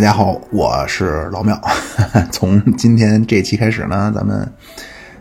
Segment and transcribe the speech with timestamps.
[0.00, 1.60] 大家好，我是老庙。
[2.32, 4.50] 从今天这期开始呢，咱们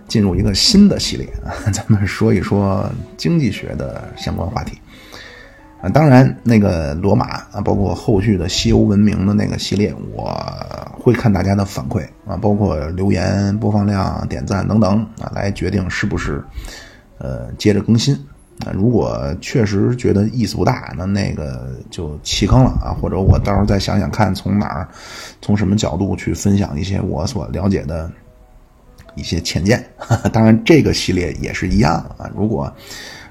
[0.08, 4.80] 进入一个新的系列啊， 咱们说一说经济学的相关话题
[5.82, 5.90] 啊。
[5.90, 10.34] 当然，那个罗马啊，包括后续的西欧文明的那个系列，我
[10.98, 16.42] 会看大家的反馈啊，包括留言、播放量、点赞等等啊，来决定是不是
[17.18, 18.18] 呃接着更新。
[18.66, 24.88] 那，如果确实觉得意思不大，那那个就弃坑了啊，或者我到时候再想想看，从哪儿，
[25.42, 28.12] 从什么角度去分享一些我所了解的
[29.16, 29.82] 一些浅见。
[30.34, 32.30] 当然，这个系列也是一样啊。
[32.36, 32.72] 如果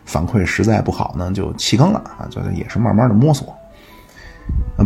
[0.07, 2.27] 反馈实在不好呢，就弃坑了啊。
[2.31, 3.55] 这个也是慢慢的摸索。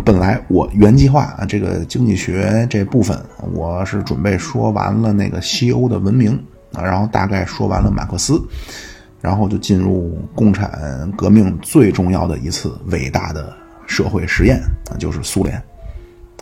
[0.05, 3.17] 本来我原计划啊，这个经济学这部分，
[3.53, 6.33] 我是准备说完了那个西欧的文明
[6.73, 8.43] 啊，然后大概说完了马克思。
[9.23, 13.55] 然后就进入共产革命最重要的一次伟大的
[13.87, 15.63] 社会实验啊，就是苏联。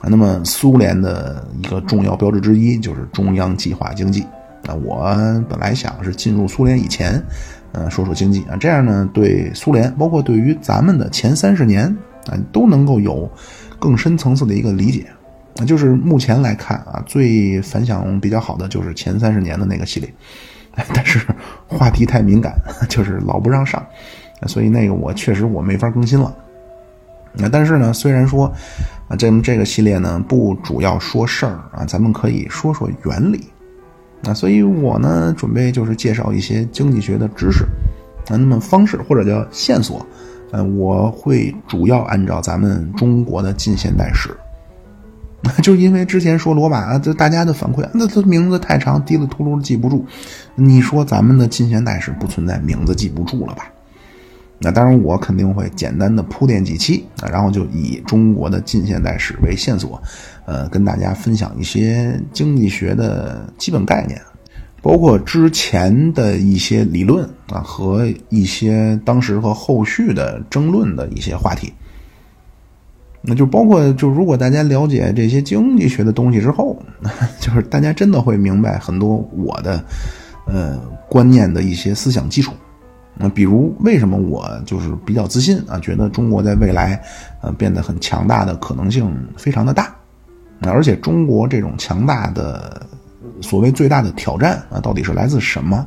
[0.03, 4.23] 那么苏联的一个重要标志之一就是中央计划经济
[4.67, 4.75] 啊。
[4.83, 5.15] 我
[5.47, 7.23] 本来想是进入苏联以前，
[7.73, 11.85] 呃，说说经济啊，这样呢，对苏联，包括对于咱们的前三十年
[12.29, 13.31] 啊，都能够有
[13.79, 15.07] 更深层次的一个理解
[15.57, 15.67] 那。
[15.67, 20.11] 就是目前来看啊，最反响比较好的就是前三十年的那个系列。
[20.95, 21.21] 但是
[21.67, 22.55] 话题太敏感，
[22.89, 23.85] 就是老不让上，
[24.47, 26.35] 所以那个我确实我没法更新了。
[27.33, 28.53] 那但是呢，虽然说
[29.09, 33.41] 啊，这这个系列呢不主要说事儿啊，咱们可以说说原理。
[34.23, 37.65] 那所以我呢准备就是介绍一些经济学的知识
[38.29, 40.05] 啊，那么方式或者叫线索，
[40.51, 44.37] 呃，我会主要按照咱们中国的近现代史。
[45.63, 50.05] 就因为之前说罗马，这大家的反馈，那他名字太长，滴里秃噜记不住。
[50.55, 53.65] 你说咱们的近现代史不存在名字记不住了吧？
[54.63, 59.99] 那当然，我肯定会简单的铺垫几期，然后就以中国的近现代史为线索，
[60.45, 64.21] 呃，跟大家分享一些经济学的基本概念，
[64.83, 71.73] 包括之前的一些理论啊和一些当时和后续的争论的一些话题。
[73.23, 76.77] 那就包括，就如果大家了解这些经济学的东西之后，
[77.39, 79.83] 就是大家真的会明白很多我的，
[80.47, 82.53] 呃，观念的一些思想基础。
[83.15, 86.99] 那比如为什么我就是比较自信啊，觉得中国在未来，
[87.43, 89.95] 呃，变得很强大的可能性非常的大。
[90.63, 92.87] 而且中国这种强大的
[93.43, 95.87] 所谓最大的挑战啊，到底是来自什么？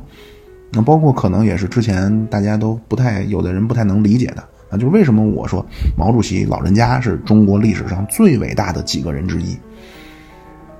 [0.72, 4.44] 那包括可能也是之前大家都不太有的人不太能理解的。
[4.76, 5.64] 就是为什么我说
[5.96, 9.56] 毛主席老人家是中国历史上最伟大的几个人之一？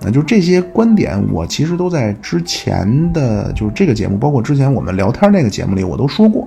[0.00, 6.46] 那就这些观点，我其实都在之前的就是这个节目，包括之前我们聊天那个节目里，我都说过。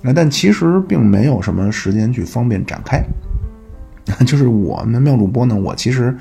[0.00, 3.02] 那但其实并没有什么时间去方便展开。
[4.24, 6.16] 就是我们妙主播呢，我其实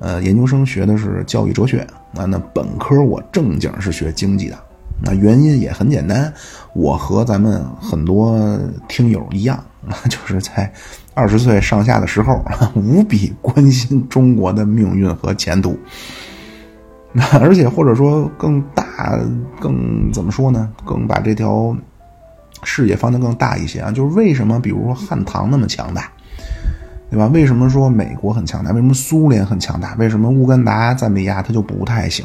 [0.00, 1.78] 呃研究生学的是教育哲学
[2.14, 4.58] 啊，那本科我正经是学经济的。
[5.00, 6.32] 那原因也很简单，
[6.74, 8.58] 我和咱们很多
[8.88, 9.62] 听友一样。
[10.08, 10.72] 就是在
[11.12, 12.40] 二十岁上下的时候，
[12.76, 15.76] 无比关心中国的命运和前途。
[17.12, 19.18] 那而且或者说更大、
[19.60, 20.70] 更怎么说呢？
[20.84, 21.76] 更把这条
[22.62, 23.90] 视野放得更大一些啊！
[23.90, 26.08] 就是为什么，比如说汉唐那么强大，
[27.10, 27.26] 对吧？
[27.34, 28.70] 为什么说美国很强大？
[28.70, 29.94] 为什么苏联很强大？
[29.98, 32.24] 为什么乌干达、赞比亚它就不太行？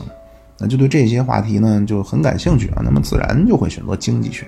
[0.59, 2.81] 那就对这些话题呢就很感兴趣啊。
[2.83, 4.45] 那么自然就会选择经济学。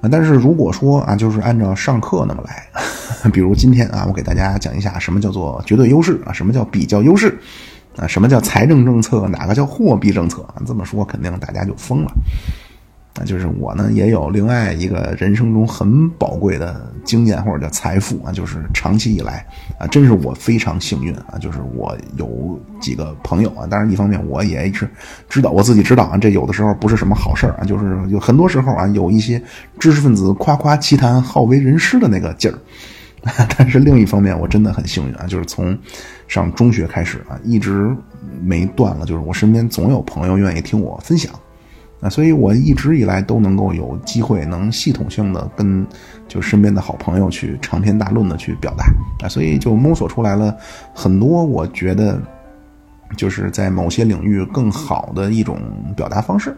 [0.00, 2.66] 啊但是如果说啊，就是按照上课那么来，
[3.32, 7.38] 比如今天啊，我给大家讲一下什么叫做绝对优势啊，什么叫比较优势
[7.96, 10.60] 啊，什么叫财政政策，哪个叫货币政策啊？
[10.66, 12.12] 这么说肯定大家就疯了。
[13.14, 19.46] 啊，就是我呢也有另外一个人生中很宝贵的经验或者叫财富啊，就是长期以来
[19.78, 24.88] 啊，真是我非常幸运啊，就是我有几个朋友啊，当然一方面我也是
[25.28, 29.40] 知道我自己知道啊，这有的时候不是什么好事啊，就是有很多时候啊，有一些
[29.78, 32.58] 知识分子夸夸其谈、好为人师的那个劲儿，
[33.56, 35.78] 但是另一方面我真的很幸运啊，就是从
[36.26, 37.96] 上中学开始啊，一直
[38.42, 41.32] 没断了，就是我身边总有朋友愿意听我分享。
[42.04, 45.84] 啊，所以我一直以来都能够有机会能系统性的跟
[46.28, 48.84] 就身边的好朋友去长篇大论的去表达
[49.24, 50.54] 啊，所以就摸索出来了
[50.94, 52.20] 很多我觉得
[53.16, 55.58] 就是在某些领域更好的一种
[55.96, 56.54] 表达方式。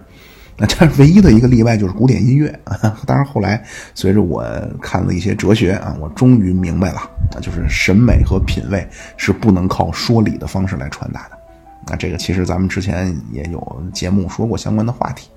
[0.59, 3.63] 那这唯一的一个例外就是古典音乐啊， 当然后来
[3.95, 4.43] 随着我
[4.81, 6.99] 看了一些哲学啊，我终于明白了
[7.31, 8.85] 啊，就是审美和品味
[9.17, 11.39] 是不能靠说理的方式来传达的。
[11.87, 15.29] 那这个其实咱们之前也有节目说过相关的话题。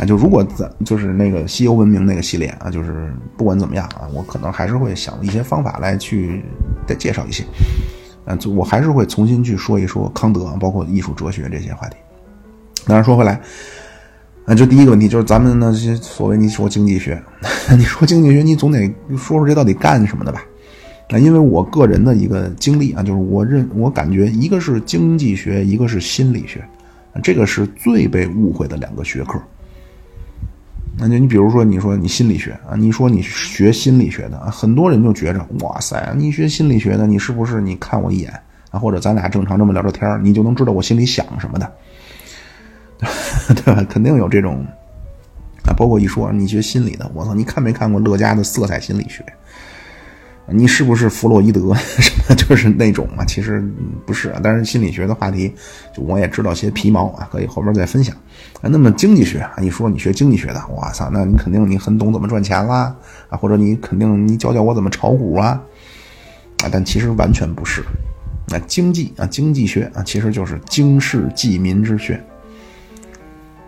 [0.00, 6.42] 啊，就如果咱就是那个西欧文明那个系列啊，就是不管怎么样啊，我可能还是会想一些方法来去
[6.86, 7.44] 再介绍一些。
[8.24, 11.96] 啊，就我还是会重新去说一说康德，包括艺术哲学这些话题。
[12.86, 13.40] 当然说回来，
[14.46, 17.20] 啊，就第一个问题就是咱们那些所谓你说经济学，
[17.76, 20.44] 你说经济学，你总得说说这到底干什么的吧？
[21.10, 26.64] 啊，因为我个人的一个经历啊，就是我认我感觉一个是经济学，一个是心理学，
[27.22, 29.38] 这个是最被误会的两个学科。
[30.96, 38.32] 那就你比如说，你说你心理学啊，你说你学心理学的啊，很多人就觉着，哇塞，你学心理学的，你是不是你看我一眼
[38.70, 41.72] 啊，或者咱俩正常这么聊着天你就能知道我心里想什么的，
[43.54, 43.84] 对吧？
[43.88, 44.64] 肯定有这种
[45.64, 49.24] 啊，包括一说你学心理的，我操，你看没看过乐嘉的色彩心理学？
[50.48, 53.24] 你是不是弗洛伊德 什么就是那种啊？
[53.24, 53.62] 其实
[54.04, 54.40] 不是啊。
[54.42, 55.52] 但是心理学的话题，
[55.94, 58.14] 就我也知道些皮毛啊，可以后边再分享。
[58.60, 62.94] 啊，那么经济学啊，一说你学经济学的，我操，那你肯定你很懂怎么赚钱啦
[63.28, 65.60] 啊，或者你肯定你教教我怎么炒股啊
[66.62, 67.82] 啊，但其实完全不是。
[68.48, 72.22] 那经济啊，经济学啊，其实就是经世济民之学。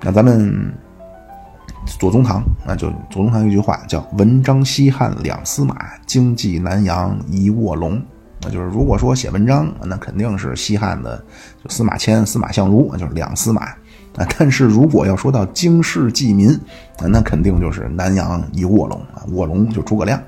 [0.03, 0.75] 那咱们。
[1.99, 5.77] 左宗棠啊，就左宗棠一句话叫“文章西汉两司马，
[6.07, 8.01] 经济南阳一卧龙”。
[8.43, 11.23] 那就是如果说写文章，那肯定是西汉的
[11.63, 13.63] 就司马迁、司马相如，就是两司马
[14.17, 14.27] 啊。
[14.39, 16.59] 但是如果要说到经世济民，
[17.01, 19.25] 那肯定就是南阳一卧龙啊。
[19.33, 20.21] 卧龙就诸葛亮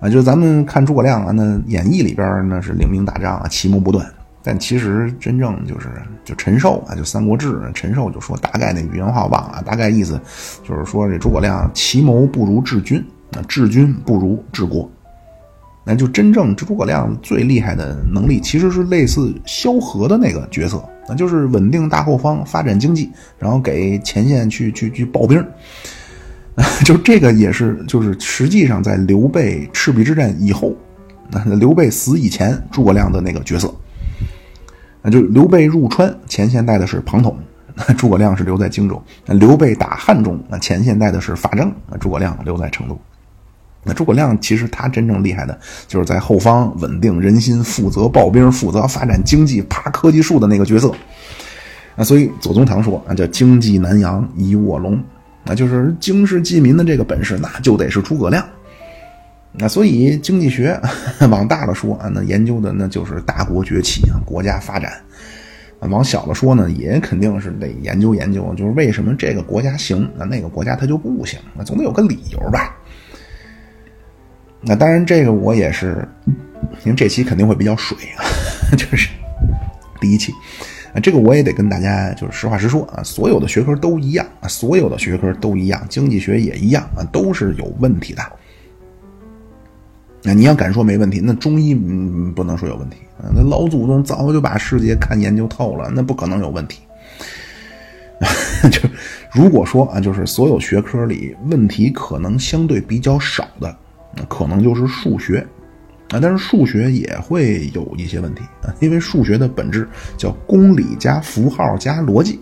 [0.00, 4.06] 啊，就是咱们看诸葛亮啊，那演义里边那是领兵打仗啊，奇谋不断。
[4.48, 5.88] 但其实真正就是
[6.24, 10.18] 就陈寿啊，就《三国志》，陈寿就说大概那原话忘了，大概意思
[10.66, 14.90] 就是说这诸葛亮奇谋不如治军，那治军不如治国，
[15.84, 25.44] 那就真正诸葛亮最厉害的能力其实是类似萧何的那个角色，那就是稳定大后方，发展经济，然后给前线去去去抱兵，
[26.86, 30.74] 就这个也是就是实际上在刘备赤壁之战以后，
[31.30, 33.70] 那刘备死以前诸葛亮的那个角色。
[35.02, 37.36] 那就刘备入川，前线带的是庞统，
[37.96, 39.00] 诸葛亮是留在荆州。
[39.24, 42.98] 那刘备打汉中，那前线带的是法正，那诸葛亮留在成都。
[43.84, 45.56] 那诸葛亮其实他真正厉害的
[45.86, 50.92] 就是在后方稳定人心，负责抱兵，负责发展经济，爬科技树的那个角色。
[51.94, 55.00] 那所以左宗棠说啊，叫经济南阳一卧龙，
[55.44, 58.44] 那就是经世济民的这个本事，那就得是诸葛亮。
[59.58, 60.80] 那所以经济学
[61.30, 64.90] 往大了说啊，那研究的那就是大国崛起啊，国家发展；
[65.80, 72.76] 往小了说呢，也肯定是得研究研究，就是为什么这个国家行，那那个国家它就不行，那总得有个理由吧。
[74.60, 76.06] 那当然，这个我也是，
[76.84, 78.22] 因为这期肯定会比较水啊，
[78.78, 79.08] 就是
[80.00, 80.32] 第一期
[80.92, 88.22] 啊，这个我也得跟大家就是实话实说啊，所有的学科都一样啊，所有的学科都一样，经济学也一样啊，都是有问题的。
[90.22, 93.30] 那你要敢说没问题，那中医嗯不能说有问题啊。
[93.34, 96.80] 那老祖宗早就把世界看研究透了，那不可能有问题。
[98.72, 98.80] 就
[99.32, 103.76] 如果说啊，就是所有学科里问题可能相对比较少的，
[104.28, 105.38] 可能就是数学
[106.10, 106.18] 啊。
[106.20, 112.40] 但是数学也会有一些问题啊，因为数学的本质叫公理加符号加逻辑。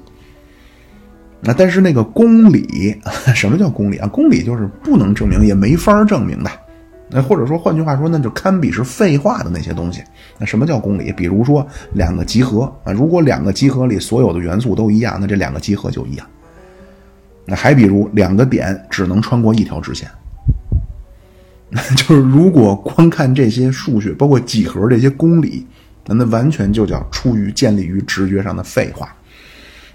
[1.42, 2.96] 那但是那个公理，
[3.36, 4.08] 什么叫公理啊？
[4.08, 6.50] 公理就是不能证明也没法证明的。
[7.08, 10.02] 那或者说，换句话说，那就堪比是废话的那些东西。
[10.38, 11.12] 那什么叫公理？
[11.12, 16.26] 比如说两个集合啊，如果两个集合里所有的元素都一样，那这两个集合就一样。
[17.44, 20.10] 那还比如两个点只能穿过一条直线，
[21.96, 25.64] 就是如果光看这些数学，包括几何这些公理，
[26.06, 29.14] 那那完全就叫出于建立于直觉上的废话。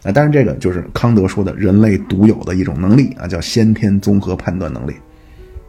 [0.03, 4.93] 啊，当然这个就是康德说的人类独有的一种能力啊，叫先天综合判断能力。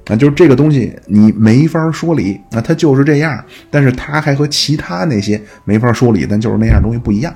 [0.07, 3.45] 啊，就是这个东西你没法说理，那它就是这样。
[3.71, 7.33] 但是它还和其他那些没法说理，但就是那样东西不一样。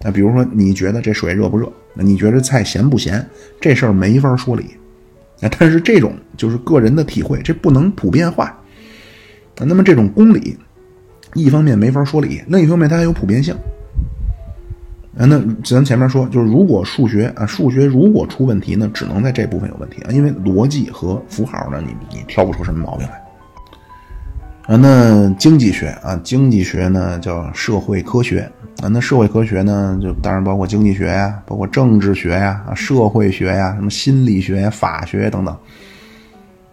[0.00, 1.70] 那比如说，你觉得这水热不热？
[1.94, 3.26] 那你觉得菜咸不咸？
[3.60, 4.64] 这事儿没法说理。
[5.40, 8.46] 啊，但是这种就是个人的体会，这不能普遍化。
[8.46, 10.56] 啊那么这种公理，
[11.34, 13.54] 一方面没法说理，另一方面它还有普遍性。
[15.18, 23.14] 啊，那咱前面说，就是如果数学啊，数学如果出问题呢，只能在这部分有问题啊，因为逻辑和符号呢，你你挑不出什么毛病来。
[24.66, 28.40] 啊，那经济学啊，经济学呢叫社会科学
[28.82, 35.56] 啊，那社会科学呢，就当然包括经济学呀，包括政治学呀，啊，社会学呀，什么心理学、法学等等。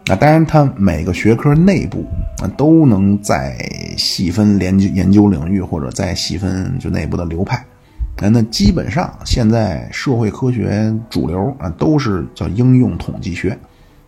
[0.07, 2.03] 啊，当然它每个学科内部
[2.41, 3.55] 啊，都能再
[3.95, 7.63] 细分研究研究领域，或者再细分就内部的流派。
[8.17, 13.58] 哎，那基本上现在社会科学主流啊，都是叫应用统计学，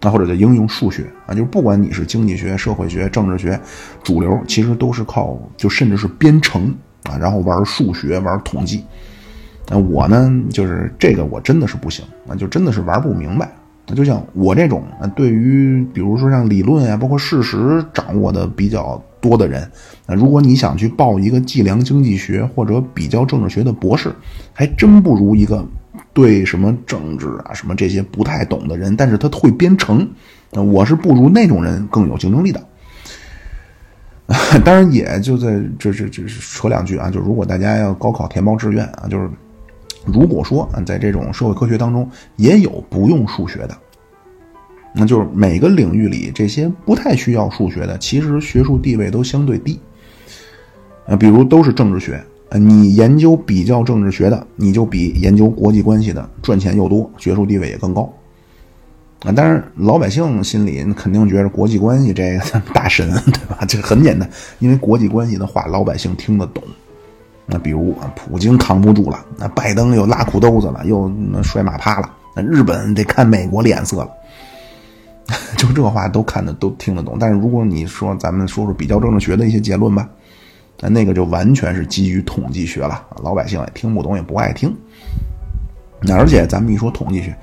[0.01, 3.59] 那或者叫应用数学啊，就是不管你是经济学、社会学、政治学，
[4.03, 8.83] 主流其实都是靠就甚至是编程啊，然后玩数学、玩统计。
[9.67, 13.51] 那我呢，就是这个我真的是不行啊，就真的是玩不明白。
[13.87, 19.69] 那就像我这种啊，对于比如说像理论啊，包括事实掌握的比较多的人，
[20.05, 24.13] 那如果你想去报一个计量经济学或者比较政治学的博士，
[24.53, 25.65] 还真不如一个
[26.13, 30.07] 对什么政治啊什么这些不太懂的人，但是他会编程，
[30.51, 32.63] 我是不如那种人更有竞争力的。
[34.63, 39.27] 当然，也就在这这这扯两句啊，就如果大家要高考填报志愿啊，就是。
[40.07, 43.75] 如果说啊，在这种社会科学当中也有不用数学的，
[44.95, 49.79] 那就是每个领域里这些不太需要数学的，其实学术地位都相对低。
[51.05, 52.15] 啊，比如都是政治学，
[52.49, 58.11] 啊，你研究比较政治学的，你就比研究国际关系的赚钱又多，学术地位也更高。
[59.23, 63.65] 啊，当然老百姓心里肯定觉得国际关系这个 大神，对吧？
[63.67, 66.63] 这很简单，因为国际关系的话，老百姓听得懂。
[67.45, 71.11] 那比如，普京扛不住了，那拜登又拉裤兜子了，又
[71.43, 74.09] 摔马趴了，那日本得看美国脸色了，
[75.57, 77.17] 就这话都看得都听得懂。
[77.19, 80.07] 但是如果你说咱们说说比较政治学的一些结论吧，
[80.81, 84.75] 那那个就完全是基于统计学了，老百姓也听不懂，也不爱听。
[86.09, 87.35] 而且咱们一说统计学，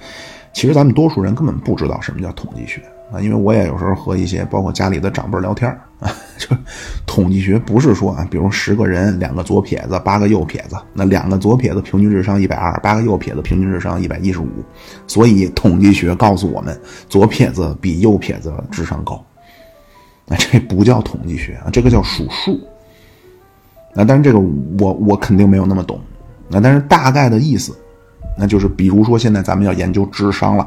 [0.52, 2.80] 其实咱们多数人根本不知道什么叫统计学。
[3.12, 6.48] 啊，因为我也有时候和一些包括家里的长辈聊天啊，就
[7.06, 14.48] 统计学不是说啊，比如十个人，两个左撇子，八个右撇子，那两个左撇子平均智商一百二，八个右撇子平均智商一百一十五，
[15.06, 19.22] 所以统计学告诉我们，左撇子比右撇子智商高。
[20.26, 22.58] 那这不叫统计学啊，这个叫数数。
[23.94, 24.38] 那但是这个
[24.78, 26.00] 我我肯定没有那么懂。
[26.48, 27.76] 那但是大概的意思，
[28.38, 30.66] 那就是比如说现在咱们要研究智商了。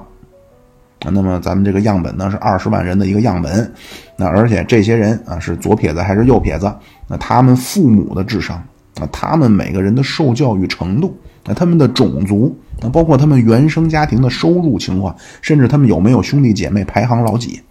[1.11, 3.71] 那么咱们这个样本呢是二十万人的一个样本，
[4.17, 6.73] 那而且这些人啊是左撇子还是右撇子？
[7.07, 8.57] 那他们父母的智商
[8.99, 17.61] 啊，他们每个人的受教育程度，那他们的种族，那包括他们原生家庭的收入情况，甚至他们有没有兄弟姐妹排行老几？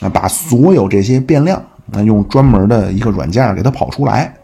[0.00, 4.34] 啊，把所有这些变量，那用专门的一个软件给它跑出来，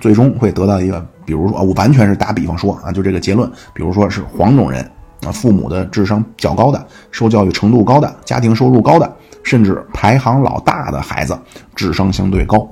[0.00, 4.88] 最终会得到一个，比如说我完全是打比方说啊，就这个结论，比如说是黄种人。
[5.26, 11.38] 啊，父母的智商较高的，受教育程度高的，家庭收入高的，甚至排行老大的孩子，
[11.74, 12.68] 智商相对高。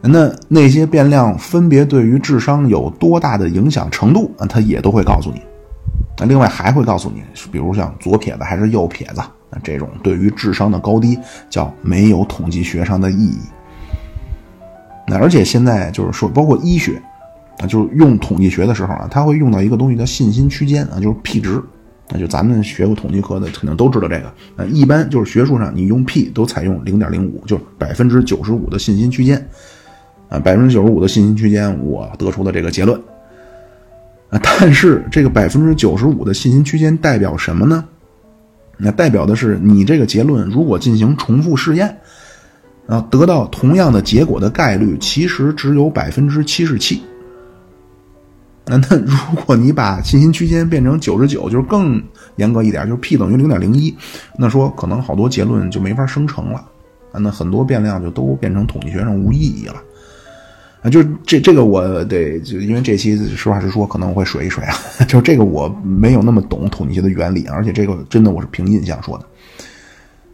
[0.00, 5.42] 那那些变量分别对于智商有多大的影响程度啊，他也都会告诉你。
[6.18, 13.38] 那另外还会告诉你，比如像左撇子还是右撇子，那这种对于智商的高低叫没有统计学上的意义。
[15.06, 17.00] 那而且现在就是说，包括医学。
[17.60, 21.60] 啊，就是用统计学的时候啊，他会用到一个东西叫信心区间啊，就是 p 值。
[22.10, 24.32] 那就咱们学过统计课的肯定都知道这个。
[24.56, 29.36] 呃，一般就是学术上你用 p 都采用零点零五，就是百分之九十五的信心区间。
[30.30, 32.98] 啊，百分之九十五的信心区间，我得出的这个结论。
[34.30, 37.84] 啊，但是这个百分之九十五的信心区间代表什么呢？
[38.76, 41.94] 那代表的是你这个结论如果进行重复试验，
[42.86, 47.02] 啊，得到同样的结果的概率其实只有百分之七十七。
[48.70, 52.02] 那那如果你把信心区间变成九十九，就是更
[52.36, 53.96] 严格一点，就是 p 等于零点零一，
[54.36, 56.62] 那说可能好多结论就没法生成了，
[57.12, 59.76] 那很多变量就都变成统计学上无意义了，
[60.82, 64.74] 啊，就这这个我得就因为这期实话实说，可能会水一水啊，
[65.08, 69.24] 就这个我没有那么懂统计学的原理，而且这个真的我是凭印象说的，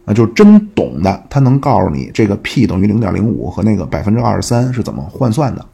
[0.03, 5.65] 啊，就真懂的，他能告诉你这个 p 等于零点零五和那个百分之二十三是怎么换算的。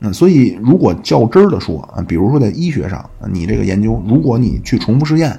[0.00, 5.38] 嗯，所以如果较真儿的说啊，比如说在医学上，你这个研究，如果你去重复试验，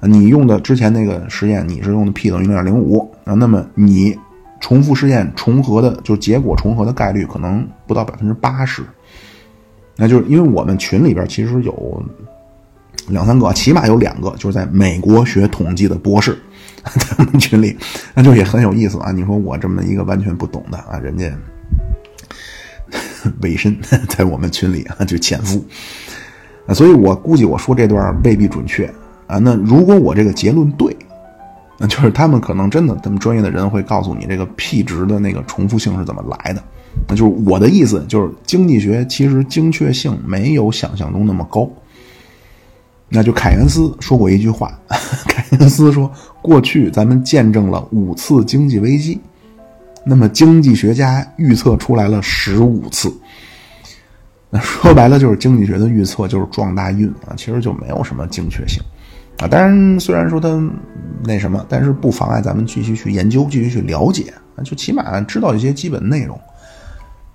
[0.00, 4.16] 你用的之前那个实验你是用的 p 等于零点零五啊，那么你
[4.60, 8.84] 重复试验重合的就结果重合的概率可能不到百分之八十，
[9.96, 12.00] 那就是因为我们群里边其实有
[13.08, 16.38] 两三个，起码有两个就是在美国学统计的博士，
[16.84, 17.76] 在我们群里，
[18.14, 19.10] 那就也很有意思啊。
[19.10, 21.28] 你说我这么一个完全不懂的啊，人家。
[23.42, 23.76] 委身
[24.08, 25.64] 在我们群里啊，就潜伏
[26.66, 28.86] 啊，所以我估计我说这段未必准确
[29.26, 29.38] 啊。
[29.38, 30.96] 那如果我这个结论对，
[31.78, 36.62] 那就是他们可能真的，他们专业的人会告诉你这个 p 值的那个重复性是怎么来的。
[37.06, 41.68] 那就是我的意思，就是经济学其实精确性没有想象中那么高。
[43.08, 44.78] 那就凯恩斯说过一句话，
[45.28, 46.10] 凯恩斯说
[46.42, 49.18] ：“过去咱们见证了五次经济危机。”
[50.08, 53.12] 那么经济学家预测出来了十五次，
[54.48, 58.82] 那说白了就是经济学的预测就是撞大运啊，其实就没有什么精确性。
[59.38, 59.46] 啊。
[59.46, 60.48] 当然，虽然说他
[61.22, 66.40] 那什么，但是不妨碍咱们继续去研究，继续去了解啊，就起码知道一些基本内容。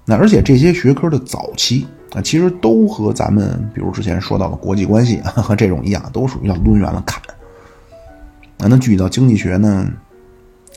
[0.05, 7.21] 那而且这些学科的早期啊，其实都和咱们比如之前说到的国际关系啊和这种一样，都属于要抡圆了看。
[8.57, 9.87] 啊，那具体到经济学呢，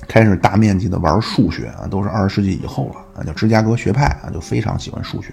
[0.08, 5.28] 开始大面积的玩数学啊，都是二十世纪以后了啊，叫芝加哥学派啊，就非常喜欢数学。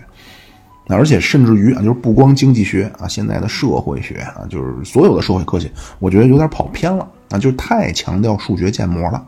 [0.86, 9.26] 那而且甚至于啊，就是不光经济学啊，现在的社会学啊，就是所有的社会科学，我觉得有点跑偏了啊，就是太强调数学建模了。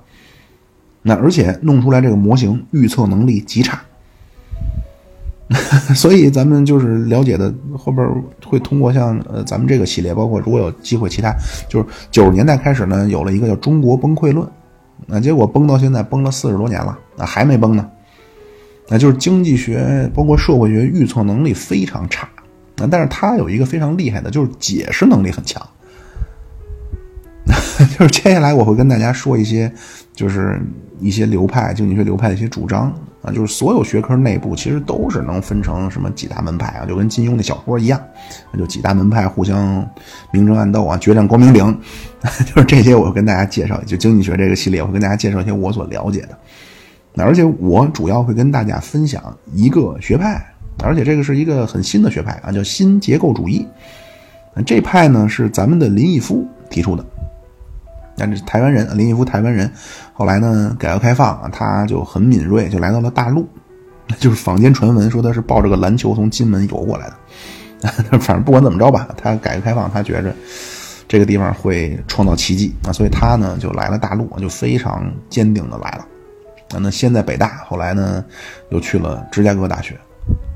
[1.01, 3.79] 那而且弄出来这个模型预测能力极差。
[5.93, 8.03] 所以咱们就是了解的后边
[8.43, 11.31] 会通过像呃咱们这个系列，包括如果有机会其他，
[11.69, 14.43] 就是九十年代开始呢，有了一个叫《中国崩溃论》，
[15.07, 17.89] 那结果崩到现在崩了四十多年了，那还没崩呢，
[18.87, 22.27] 那就是经济学包括社会学预测能力非常差，
[22.77, 25.61] 啊，但是他有一个非常厉害的，就是解释能力很强。
[27.99, 29.71] 就是接下来我会跟大家说一些，
[30.13, 30.59] 就是
[30.99, 32.91] 一些流派经济学流派的一些主张
[33.25, 37.99] 啊，就是所有学科内部其实都是能分成什么几大门派啊，就跟金庸那小说一样，
[38.57, 39.83] 就几大门派互相
[40.31, 41.79] 明争暗斗啊，决战光明顶，
[42.21, 46.37] 就是这些我跟大家介绍，就经济学这个系列我会跟大家介绍一些我所了解的，
[47.23, 50.45] 而且我主要会跟大家分享一个学派，
[50.83, 53.65] 而且这个是一个很新的学派啊，叫新结构主义，
[54.65, 57.03] 这派呢是咱们的林毅夫提出的。
[58.17, 59.69] 那这台湾人林毅夫，台湾人，
[60.13, 63.47] 后来呢，改革开放，他就很敏锐，就来到了大陆，
[64.19, 67.13] 就是坊间传闻说他是抱着个篮球从金门游过来的。
[68.19, 70.33] 反正不管怎么着吧，他改革开放，他觉着
[71.07, 76.07] 这个地方会创造奇迹啊，所以他呢就来了大陆，就非常坚定的来了。
[76.79, 78.23] 那先在北大，后来呢
[78.69, 79.95] 又去了芝加哥大学。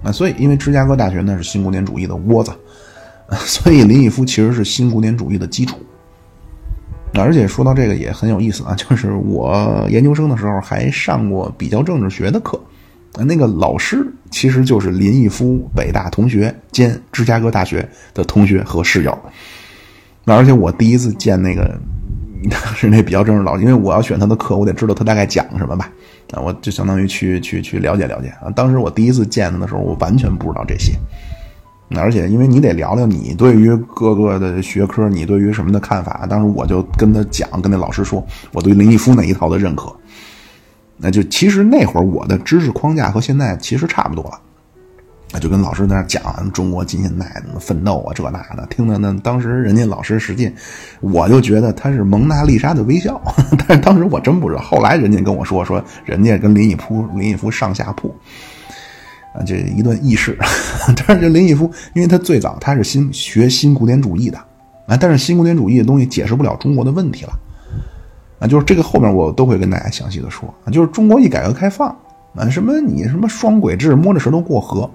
[0.02, 2.52] 啊，所以因为芝加哥大学呢是新古典主义的窝子，
[3.46, 5.78] 所以林毅夫其实是新古典主义的基础。
[7.16, 12.60] 而且说到这个也很有意思啊，就是我研究生的时候还上过比较政治学的课，
[13.18, 19.18] 那个老师其实就是林毅夫北大同学兼芝加哥大学的同学和室友。
[20.24, 21.78] 那而且我第一次见那个
[22.76, 25.92] 是那比较政治老师，因为我要选他的课，我得知道他大概讲什么吧，
[26.32, 28.50] 啊，我就相当于去去去了解了解啊。
[28.56, 30.94] 当时我第一次见他的时候，我完全不知道这些。
[31.98, 36.26] 而且，因为你得聊聊你对于各个的学科，你对于什么的看法。
[36.30, 39.92] 当时我就跟他讲，跟那老师说，我对林毅夫那一套的认可。
[40.98, 44.40] 那就其实那会儿我的知识框架和现在其实差不多了。
[45.32, 50.52] 那就跟老师在那讲中国近现代奋斗啊，这那的，听的那当时人家老师实际，
[51.02, 53.22] 我就觉得他是蒙娜丽莎的微笑。
[53.68, 58.14] 但是当时我真不知道，后来人家跟我说说，人家跟林毅夫林毅夫上下铺。
[59.40, 60.38] 啊，这一段轶事，
[61.08, 64.38] 但是这林毅夫，因为他最早他是新学新古典主义的，
[64.86, 67.32] 啊，但是新古典主义的东西解释不了中国的问题了，
[68.40, 71.88] 啊，就是这个后面我都会跟大家详细的说，啊，就是中国一改革开放，
[72.36, 74.92] 啊，什么你什么双轨制摸着石头过河，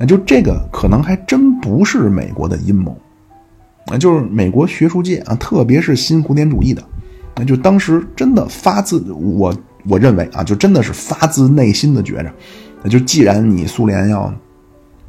[0.00, 2.98] 啊，就这个可能还真不是美国的阴谋，
[3.86, 6.82] 啊，就是美国学术界啊，特别是新古典主义的，
[7.36, 9.54] 那就当时真的发自我
[9.88, 12.32] 我认为啊，就真的是发自内心的觉着。
[12.82, 14.32] 那就既然你苏联要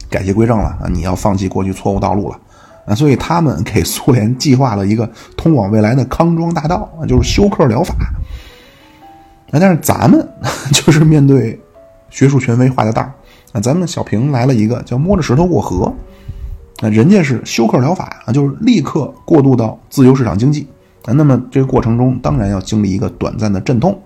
[0.09, 2.39] 改邪归正了啊，你要放弃过去错误道路了
[2.85, 7.93] 啊，所以他们给苏联计划了一个通往未来的康庄大道啊，就是休克疗法。
[9.51, 10.27] 啊，但是咱们
[10.73, 11.59] 就是面对
[12.09, 13.01] 学术权威画的道
[13.51, 15.93] 啊，咱们小平来了一个叫摸着石头过河
[16.81, 20.67] 啊，人家是休克疗法啊，就是立刻过渡到自由市场经济
[21.05, 23.99] 啊，那么这个过程中当然要经历一个短暂的阵痛。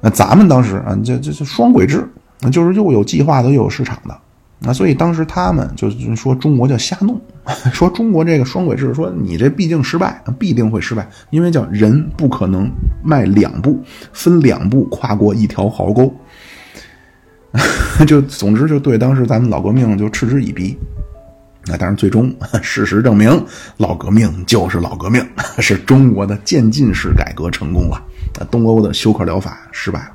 [0.00, 2.08] 那咱们当时啊，这这这双轨制，
[2.40, 4.16] 那就是又有计划的，又有市场的，
[4.60, 7.20] 那所以当时他们就说中国叫瞎弄，
[7.72, 12.70] 说中国这个双轨制，说你这毕竟失败，必定会失败，因为叫人不可能
[13.02, 13.82] 迈两步，
[14.12, 16.14] 分两步跨过一条壕沟，
[18.06, 20.78] 就总之就对当时咱们老革命就嗤之以鼻。
[21.70, 23.44] 那当然，最终事实证明，
[23.76, 25.22] 老革命就是老革命，
[25.58, 28.02] 是中国的渐进式改革成功了。
[28.46, 30.10] 东欧的休克疗法失败了。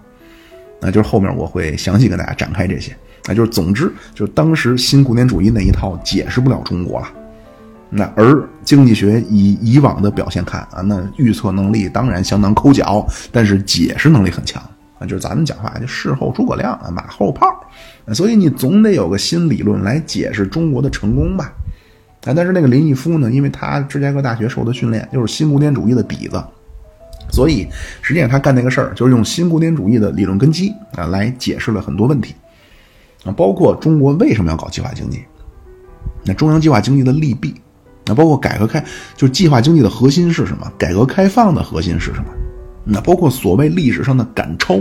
[0.79, 2.95] 那就是后面我会详细跟大家展开这些。
[3.25, 7.07] 那就是总之，就是当时新古典主义那一套解释不了中国了。
[7.89, 14.61] 那而经济学以以往的表现看啊，那预测能力当然相当抠脚，但是解释能力很强。
[14.99, 17.47] 啊，就是咱们讲话就事后诸葛亮啊，马后炮。
[18.13, 21.53] 所以你总得有个新理论来解释中国的成功吧？
[22.25, 26.43] 啊，但是那个林毅夫呢，因为他芝加哥大学受的训练就是新古典主义的底子，
[27.33, 27.67] 所以
[28.03, 32.35] 实际上他干那个事儿就是用新古典主义的理论根基啊来解释了很多问题
[33.25, 35.23] 啊，包括中国为什么要搞计划经济，
[36.23, 37.55] 那中央计划经济的利弊
[38.05, 38.79] 那包括改革开，
[39.15, 40.71] 就是计划经济的核心是什么？
[40.77, 42.25] 改革开放的核心是什么？
[42.85, 44.75] 那包括所谓历史上的赶超，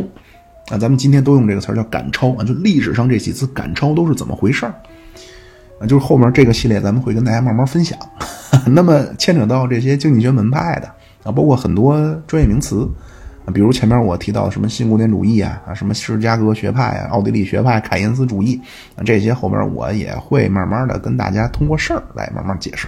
[0.71, 4.75] 啊，咱们今天都用这个词儿叫赶超啊，就历史上这几次赶超都是怎么回事儿？
[5.81, 7.97] 啊，就是后面这个系列咱们会跟大家慢慢分享。
[8.67, 12.89] 那么牵扯到这些经济学门派的啊，包括很多专业名词。
[13.45, 18.61] 啊，比如前面我提到的什么新古典主义啊，啊，什么芝加哥学派啊，奥地利学派，凯恩斯主义
[18.95, 22.87] 啊，这些后边我也会慢慢的跟大家通过事儿来慢慢解释。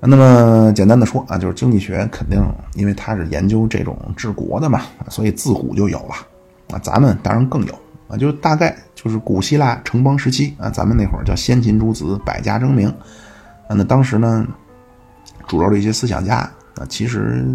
[0.00, 2.38] 那么简单的说啊，就是经济学肯定
[2.74, 6.14] 因为它是研究这种治国的嘛，所以自古就有了
[6.74, 7.72] 啊，咱们当然更有
[8.06, 12.86] 啊，就大概就是古希腊城邦时期啊，咱们那会儿叫先秦诸子，百家争鸣
[13.66, 14.46] 啊，那当时呢，
[15.46, 16.50] 主要的一些思想家。
[16.76, 17.46] 啊，其实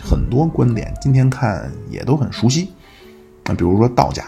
[0.00, 2.70] 很多观点今天看也都很熟悉，
[3.42, 4.22] 啊，比如说道家，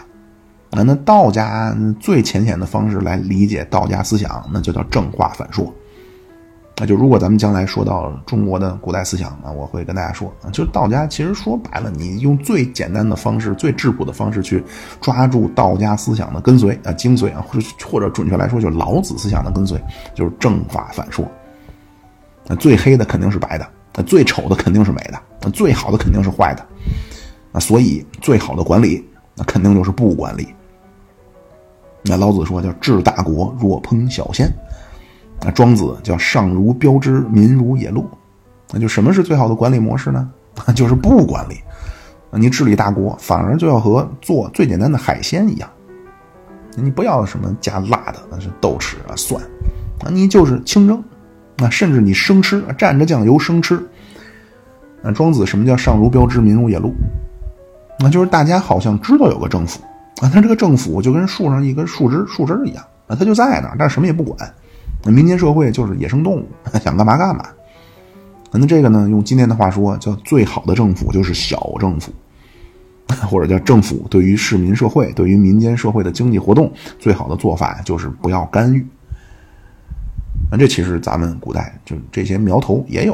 [0.71, 5.73] 啊，那道家最浅显的方式来理解道家思想，那就叫正话反说。
[6.75, 14.61] 那就如果咱们将来说到中国的古代思想啊，我会跟大家说，啊，就是道家其实说白了，你用最简单的方式、最质朴的方式去
[14.99, 19.81] 抓住道家思想的跟随啊、精髓啊，或者或者准确来说，就是老子思想的跟随，
[20.13, 21.25] 就是正化反说。
[22.47, 23.67] 那最黑的肯定是白的。
[23.93, 26.65] 那最丑的肯定是美的，那最好的肯定是坏的，
[27.51, 30.47] 啊，所以最好的管理，那肯定就是不管理。
[32.03, 34.49] 那老子说叫治大国若烹小鲜，
[35.41, 38.09] 那庄子叫上如标之，民如野鹿，
[38.71, 40.31] 那就什么是最好的管理模式呢？
[40.73, 41.59] 就是不管理。
[42.33, 45.69] 你治理大国，反而就要和做最简单的海鲜一样，
[46.77, 49.43] 你不要什么加辣的，那是豆豉啊蒜，
[49.99, 51.03] 啊，你就是清蒸。
[51.61, 53.79] 那甚至你生吃，蘸着酱油生吃。
[55.03, 56.91] 那庄子什么叫上如标之，民如野鹿？
[57.99, 59.79] 那就是大家好像知道有个政府
[60.23, 64.51] 啊，他这个政府就跟树上一根树枝树枝一样啊，他就在那儿，但是什么也不管。
[65.03, 66.47] 那民间社会就是野生动物，
[66.83, 67.45] 想干嘛干嘛。
[68.51, 72.11] 那这个呢，用今天的话说，叫最好的政府就是小政府，
[73.29, 78.83] 或者叫政府对于市民社会、对于民间社会的经济活动最好的做法就是不要干预。
[80.51, 83.13] 那这其实咱们古代就这些苗头也有，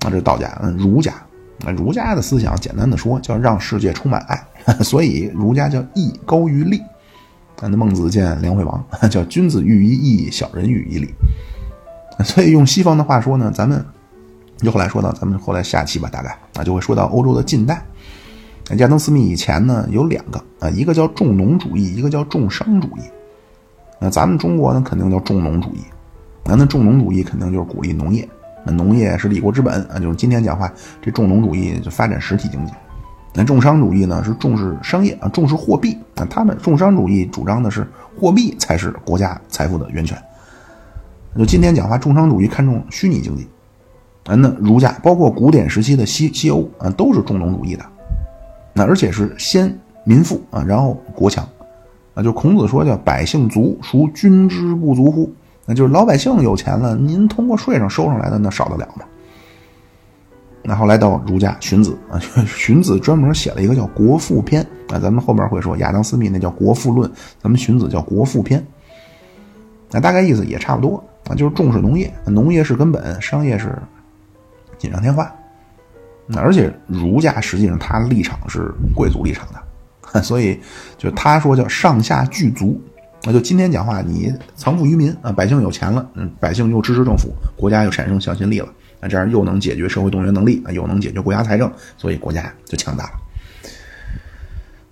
[0.00, 1.12] 啊，这道家，嗯，儒家，
[1.58, 4.42] 那儒家的思想简单的说叫让世界充满爱，
[4.82, 6.80] 所以儒家叫义高于利。
[7.62, 11.14] 那孟子见梁惠王叫君子喻于义，小人喻于利。
[12.24, 13.84] 所以用西方的话说呢，咱们
[14.56, 17.84] 就后来说到咱们后来下期吧，大概啊就会说到欧洲的近代。
[18.78, 23.02] 亚当斯密以前呢有两个啊，一个叫重农主义，一个叫重商主义。
[23.98, 25.80] 那咱们中国呢肯定叫重农主义。
[26.44, 28.28] 那那重农主义肯定就是鼓励农业，
[28.64, 32.72] 那农业是立国之本啊，就是今天讲话，这重农主义就发展实体经济。
[33.32, 37.86] 那重商主义呢是重视商业啊，重视货币啊，他们重商主义主张的是
[38.18, 40.20] 货币才是国家财富的源泉。
[41.38, 43.46] 就今天讲话，重商主义看重虚拟经济，
[44.24, 47.84] 啊，那儒家包括古典时期的西西欧啊，都是重农主义的，
[48.72, 51.48] 那而且是先民富啊，然后国强，
[52.14, 55.32] 啊，就孔子说叫百姓足，孰君之不足乎？
[55.70, 59.04] 那就是老百姓有钱了，您通过税上收上来的那少得了吗？
[60.64, 67.08] 那后来到儒家，荀子啊， 荀子专门写了一个叫《国富篇》啊，咱们后边会说亚当斯密那叫《国富论》，
[67.40, 68.60] 咱们荀子叫《国富篇》。
[69.92, 70.96] 那大概意思也差不多
[71.28, 73.80] 啊，就是重视农业，农业是根本，商业是
[74.76, 75.32] 锦上添花。
[76.26, 79.46] 那而且儒家实际上他立场是贵族立场
[80.12, 80.60] 的， 所以
[80.98, 82.82] 就他说叫上下俱足。
[83.22, 93.10] 那就今天讲话，你藏富于民啊，百姓有钱了，嗯，百姓又支持政府，国家又产生向心力了，那这样又能解决社会动员能力啊，又能解决国家财政，所以国家就强大了。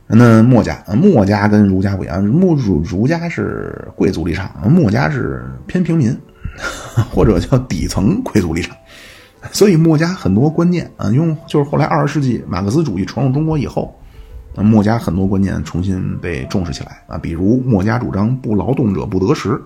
[0.09, 6.15] 那墨家啊，墨家跟儒家不一样，墨儒儒家是贵族立场，墨家是偏平民，
[7.11, 8.77] 或者叫底层贵族立场，
[9.53, 13.98] 所以墨家很多观念啊，用就是后来二十世纪马克思主义传入中国以后。
[14.55, 19.61] 那墨家很多观念重新被重视起来啊，比如墨家主张不劳动者不得食，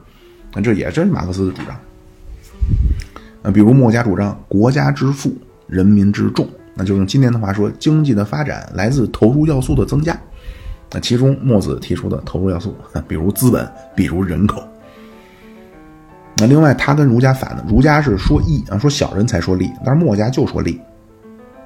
[0.54, 1.76] 那这也真是马克思的主张。
[3.42, 5.34] 啊，比如墨家主张国家之富，
[5.66, 10.16] 人民之重，那就用今天的话说，经济的发展来自投入要素的增加。
[10.92, 12.76] 那其中墨子提出的投入要素，
[13.08, 13.66] 比如资本，
[13.96, 14.62] 比如人口。
[16.36, 20.78] 那另外他跟儒家反的，儒家是说义啊，说小人才说利，但是墨家就说利。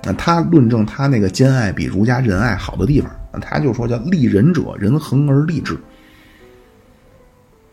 [0.07, 5.77] 那他论证他那个兼爱比儒家仁爱好的地方，他就说叫利人者，人恒而利之。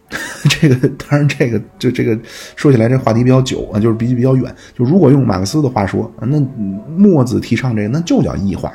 [0.59, 2.19] 这个当然，这个就这个
[2.55, 4.53] 说起来这话题比较久啊，就是比比较远。
[4.75, 6.39] 就如果用马克思的话说，那
[6.97, 8.73] 墨子提倡这个，那就叫异化，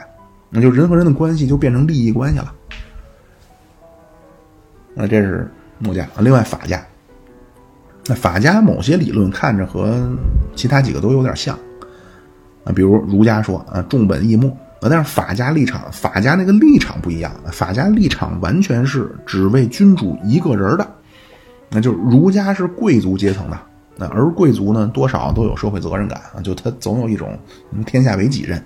[0.50, 2.54] 那就人和人的关系就变成利益关系了。
[4.94, 6.84] 那这是墨家啊，另外法家
[8.06, 10.08] 那法家某些理论看着和
[10.56, 11.58] 其他几个都有点像
[12.74, 14.50] 比如儒家说啊重本抑末。
[14.80, 20.88] 啊，但是法家立场，法家那个立场不一样，法家立场完全是只为君主一个人的，
[21.68, 23.58] 那就是儒家是贵族阶层的，
[23.96, 27.36] 那而贵族呢多少都有社会责任感啊，就他总有一种
[27.86, 28.62] 天下为己任，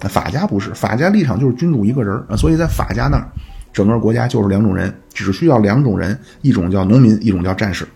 [0.00, 3.26] 法家不是，法家立场就是君主一个人啊，所以在法家那儿，
[3.72, 7.88] 整个国家就是两种人，只需要两种人，一种叫农民，一种叫战士。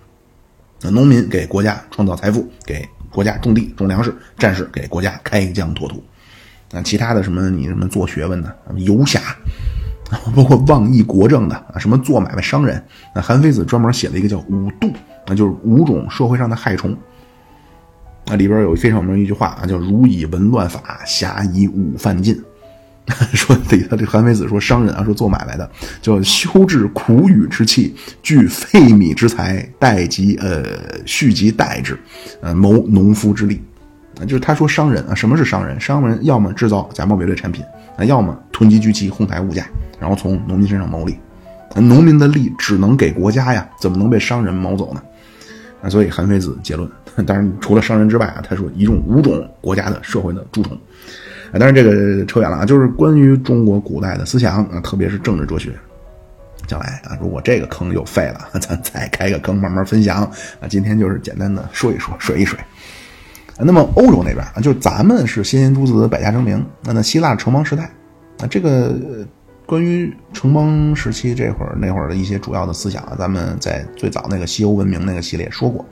[0.80, 6.02] 那农民给国家创造财富，给国家种地种粮食；战士给国家开疆拓土。
[6.70, 9.20] 那其他的什么你什么做学问的、游侠，
[10.36, 12.82] 包括妄议国政的啊，什么做买卖商人，
[13.14, 14.92] 那韩非子专门写了一个叫五度，
[15.26, 16.96] 那就是五种社会上的害虫。
[18.26, 22.38] 那里边有非常有名一句话啊，叫“儒以文乱法，侠以武犯禁”。
[23.32, 25.68] 说这个这韩非子说商人啊，说做买卖的，
[26.02, 30.64] 叫修治苦雨之气，聚废米之财，代及呃
[31.06, 31.98] 蓄积代之，
[32.42, 33.60] 呃谋农夫之利。
[34.20, 35.80] 啊就是他说商人啊，什么是商人？
[35.80, 37.64] 商人要么制造假冒伪劣产品，
[37.96, 39.64] 啊，要么囤积居奇，哄抬物价，
[40.00, 41.16] 然后从农民身上牟利。
[41.76, 45.02] 农民的利只能给国家呀，怎么能被商人谋走呢？
[45.82, 46.90] 啊，所以韩非子结论，
[47.24, 50.76] 当然除了商人之外啊，他说一种五种国家的社会的蛀虫。
[51.52, 55.72] 啊，当然这个扯远了啊，就是关于中国古代的思想啊，特别是政治哲学。
[56.66, 60.22] 将来啊，如果这个坑又废了， 咱再开个坑慢慢分享
[60.60, 60.68] 啊。
[60.68, 62.58] 今天就是简单的说一说，水一水。
[63.58, 66.62] 那么欧洲那边啊，就是咱们是先贤诸子，百家争鸣。
[66.84, 67.84] 那那希腊城邦时代
[68.40, 68.94] 啊，这个
[69.64, 75.82] 关于城邦时期这会儿那会儿的一些主要的思想啊，咱们在最早那个西欧文明那个系列说过。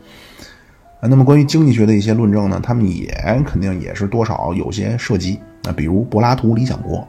[1.00, 3.14] 啊，那么关于经济学的一些论证呢，他们也
[3.46, 7.06] 肯定也是多少有些涉及啊，比如柏拉图《理想国》，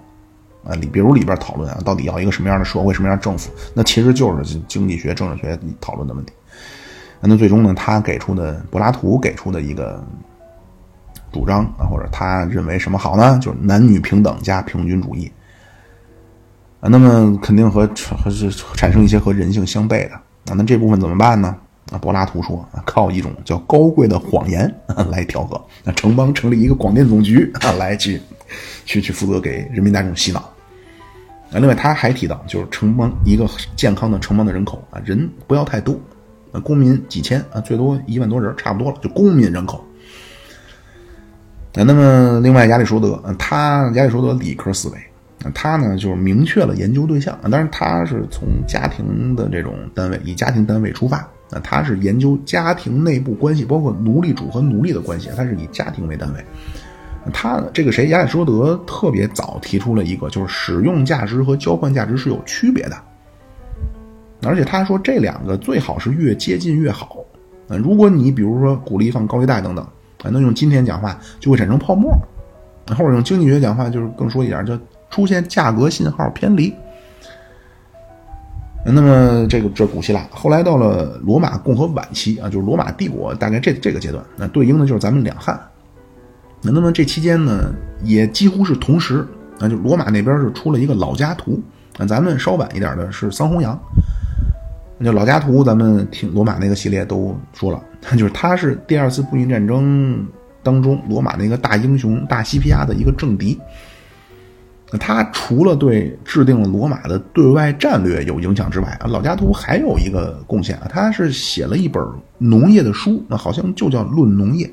[0.69, 6.33] 啊里比如里边讨论啊，到底要一个什么样的社会，什么样的政府，那其实就是经济学、政治学讨论的问题。
[7.21, 10.03] 那最终呢，他给出的柏拉图给出的一个
[11.31, 13.39] 主张啊，或者他认为什么好呢？
[13.41, 15.31] 就是男女平等加平均主义
[16.81, 17.89] 啊，那么肯定和
[18.21, 21.55] 和是产生一些和人性相悖的啊，那这部分怎么办呢？
[21.91, 24.73] 啊，柏拉图说，靠一种叫高贵的谎言
[25.09, 25.61] 来调和。
[25.83, 28.21] 那城邦成立一个广电总局啊，来去
[28.85, 30.39] 去去负责给人民大众洗脑。
[31.51, 35.97] 啊，另外他还提到，就是城邦一个健康的城邦的人口啊，人不要太多，
[36.51, 39.77] 啊，公民几千啊，最多一万多人差不多了，就公民人口。
[41.75, 44.97] 啊，那么另外亚里士多德，他亚里士多德理科思维。
[45.53, 56.45] 他呢，就是明确了研究对象，当然他是从家庭的这种单位，以家庭单位出发，啊，他是研究家庭内部关系，包括奴隶主和奴隶的关系，他是以家庭为单位。
[57.33, 62.97] 他这个谁，亚里士多德特别早提出了一个，就是使用价值和交换价值是有区别的，
[64.43, 67.17] 而且他说这两个最好是越接近越好。
[67.67, 69.83] 啊，如果你比如说鼓励放高利贷等等，
[70.23, 72.11] 啊，那用今天讲话就会产生泡沫，
[72.89, 74.77] 或者用经济学讲话就是更说一点就。
[75.09, 76.71] 出现价格信号偏离，
[78.89, 85.59] 那么这个这古希腊，后来到了罗马共和晚期啊，就是罗马帝国大概这这个阶段，那对应的就是咱们两汉。
[86.61, 87.73] 那那么这期间呢，
[88.03, 89.27] 也几乎是同时，
[89.59, 91.61] 那就罗马那边是出了一个老家图，
[91.97, 93.77] 那咱们稍晚一点的是桑弘羊。
[94.97, 97.83] 那就老家图，咱们听罗马那个系列都说了，
[98.17, 100.25] 就是他是第二次布匿战争
[100.63, 103.59] 当中罗马那个大英雄大西皮亚的一个政敌。
[104.97, 112.01] 他除了对制定了罗马的对外战略有影响之外啊，老加图还有一个贡献啊，他是写了一本
[112.37, 114.65] 农业的书，那好像就叫《论农业》，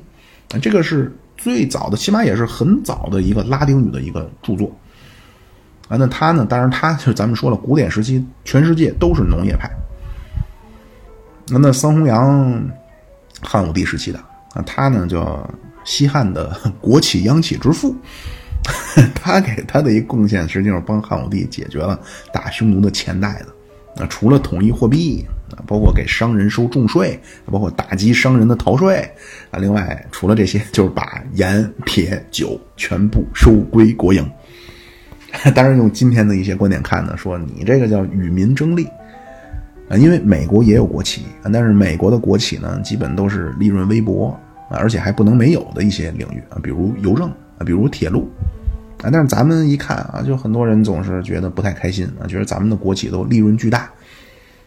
[0.61, 4.71] 这个是最早的，起码也是很早的一个拉丁语的一个著作
[5.89, 5.97] 啊。
[5.97, 9.69] 那他呢，当然他就咱们说了，古典时期全世界都是农业派。
[11.49, 12.63] 那那桑弘羊，
[13.41, 14.19] 汉武帝时期的
[14.53, 15.45] 啊，他呢叫
[15.83, 17.93] 西汉的国企央企之父。
[19.13, 21.99] 他给他的一个贡献，实际上帮汉武帝解决了
[22.33, 23.53] 打匈奴的钱袋子。
[24.01, 29.09] 啊，除了统一货币啊，包括给商人收重税，包括打击商人的逃税
[29.51, 29.57] 啊。
[29.57, 34.29] 另外，除了这些，就是把盐、铁、酒全部收归国营。
[35.55, 38.85] 当然，用今天的一些观点看呢，说你这个叫与民争利
[39.89, 39.95] 啊。
[39.95, 44.37] 因为美国也有国企，但是美国的国企呢，基本都是利润微薄
[44.69, 48.29] 啊，而且还不能没有的一些领域啊，比如邮政啊，比如铁路。
[49.11, 53.89] 但是咱们一看啊，就很多人总是觉得不太开心啊，觉得咱们的国企都利润巨大，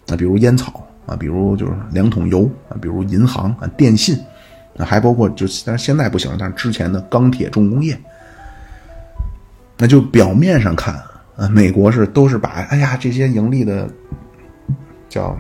[0.08, 4.18] 啊，比如烟草啊，比如就是两桶油啊，比如银行啊、电信
[4.76, 7.98] 啊，还包括就但是现在不行了，但是之前的钢铁重工业，
[9.76, 10.94] 那就表面上看
[11.36, 13.88] 啊，美国是都是把哎呀这些盈利的
[15.08, 15.38] 叫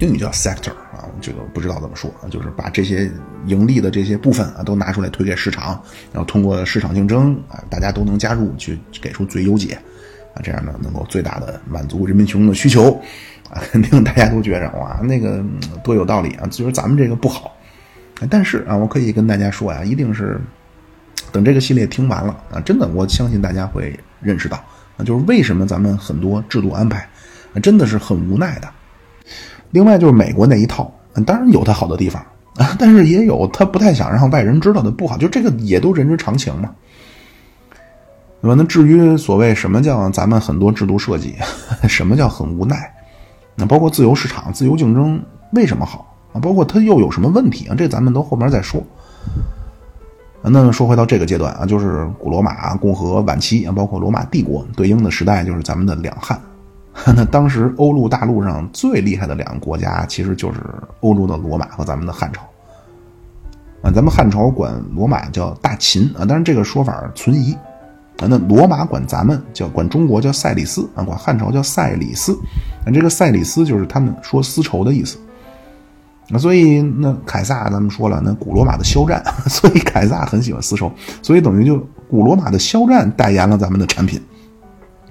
[0.00, 3.10] 英语叫 sector 啊，这个不知道怎么说，就是把这些
[3.46, 5.80] 盈利的这些部分啊都拿出来推给市场，
[6.12, 9.78] 然后通过市场竞争啊，大家都能加入去给出最优解
[10.34, 12.90] 啊，这样呢能够最大的满足人民群众的需求
[13.48, 15.42] 啊，肯定大家都觉着哇，那个
[15.84, 17.56] 多有道理啊，就是咱们这个不好，
[18.28, 20.40] 但是啊，我可以跟大家说呀，一定是
[21.30, 24.56] 等这个系列听完了啊，真的我相信大家会认识到
[24.96, 27.08] 啊，就是为什么咱们很多制度安排
[27.54, 28.68] 啊真的是很无奈的。
[29.74, 30.88] 另外就是美国那一套，
[31.26, 36.70] 当然有它好的地方啊， 但是也有他不太想让外人知道的不好，就这个也都人之常情嘛，
[38.40, 38.54] 对吧？
[38.56, 41.34] 那至于所谓什么叫咱们很多制度设计，
[41.88, 42.88] 什么叫很无奈，
[43.56, 45.20] 那包括自由市场、自由竞争
[45.54, 46.38] 为什么好啊？
[46.40, 47.74] 包括它又有什么问题啊？
[47.76, 48.80] 这咱们都后面再说。
[50.42, 56.40] 那说回到这个阶段啊，就是古罗马共和晚期啊，包括罗马帝国对应的时代就是咱们的两汉。
[57.06, 60.60] 那 当时欧陆大陆上最厉害的两个国家，其实就是
[61.00, 62.42] 欧洲的罗马和咱们的汉朝。
[63.82, 67.52] 啊，咱们汉朝管罗马叫大秦啊，当然这个说法存疑。
[68.18, 72.38] 啊，那罗马管咱们叫管中国叫塞里斯啊，管汉朝叫塞里斯。
[72.86, 75.18] 那这个塞里斯就是他们说丝绸的意思。
[76.28, 81.76] 那所以那凯撒咱们说了，那古罗马的肖战， 所以凯撒很喜欢丝绸，所以等于就
[82.08, 84.22] 古罗马的肖战代言了咱们的产品。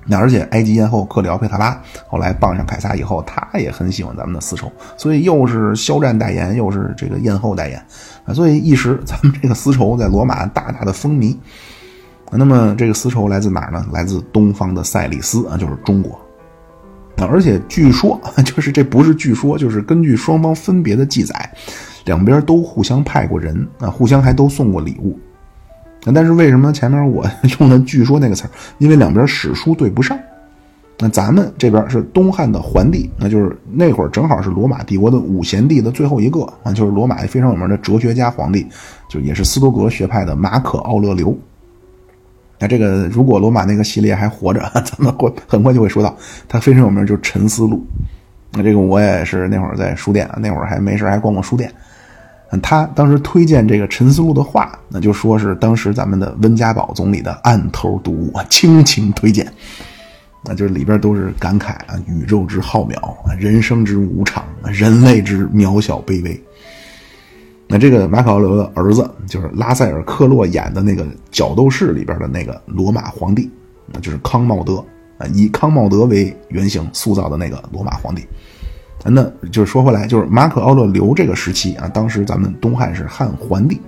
[0.06, 7.86] 那而且埃及艳后克里奥佩特拉后来傍上凯撒以后，他也很喜欢咱们的丝绸，所以又是肖战代言，又是这个艳后代言，
[8.26, 11.36] 啊，所以一时咱们这个丝绸在罗马大大的风靡。
[12.36, 13.86] 那么这个丝绸来自哪儿呢？
[13.94, 16.20] 来自东方的塞里斯啊，就是中国。
[17.18, 21.54] 啊，而且据说 就是这不是据说，就是根据双方分别的记载，
[22.06, 25.18] 两边都互相派过人啊，互相还都送过礼物。
[26.12, 27.26] 但是为什么前面我
[27.60, 28.50] 用的“据说”那个词儿？
[28.78, 30.18] 因为两边史书对不上。
[31.00, 38.66] 那咱们这边是东汉的桓帝，那就是那会儿正好是罗马帝国的五贤帝的最后一个啊，就是罗马非常有名的哲学家皇帝，
[39.10, 41.36] 就也是斯多格学派的马可·奥勒留。
[42.60, 46.16] 那这个如果罗马那个系列还活着， 咱们会很快就会说到
[46.48, 47.78] 他非常有名，就是《沉思录》。
[48.52, 51.74] 那这个我也是那会儿在书店，那会儿还没事还逛逛书店。
[52.62, 59.52] 他当时推荐这个陈思路的话，那就说是当时咱们的温家宝总理的案头读物，倾情推荐。
[60.46, 66.39] 那就是里边都是感慨啊，宇宙之浩渺啊，人生之无常，人类之渺小卑微。
[67.66, 73.50] 那这个马可奥留的儿子，就是拉塞尔克洛演的那个角斗士里边的那个罗马皇帝，
[73.88, 74.84] 那就是康茂德
[75.18, 78.26] 啊，以康茂德为原型塑造的那个罗马皇帝。
[79.06, 83.82] 那就是说回来，就是马可·奥勒留这个时期啊，当时咱们东汉是汉桓帝，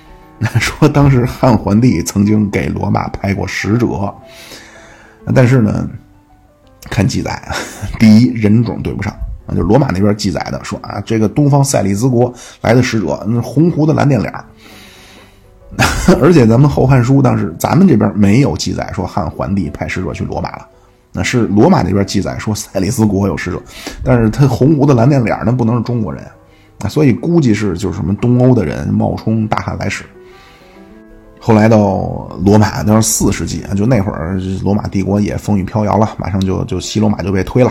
[0.58, 3.86] 说当时汉桓帝曾经给罗马派过使者，
[5.34, 5.88] 但是呢，
[6.90, 7.40] 看记载，
[7.98, 9.12] 第一人种对不上
[9.46, 12.32] 啊，就罗马那边记载的说啊，这个东方塞里斯国
[12.62, 14.32] 来的使者，那红胡子蓝脸脸
[16.20, 20.68] 而且咱们《后汉书》当时咱们这边没有记载说汉桓帝派使者去罗马了。
[21.12, 23.62] 那是罗马那边记载说塞里斯国有使者，
[24.02, 26.24] 但是他红胡子蓝脸脸那不能是中国人
[26.82, 30.04] 啊，所以估计是就是什么东欧的人冒充大汉来使。
[31.38, 37.70] 后来到罗马那是四世纪啊，就那会儿罗马帝国也风雨飘摇了，马上就就西罗马就被推了。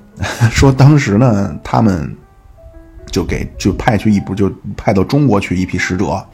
[0.50, 2.10] 说当时呢，他们
[3.10, 6.24] 就给就派去一部就派到中国去一批使者，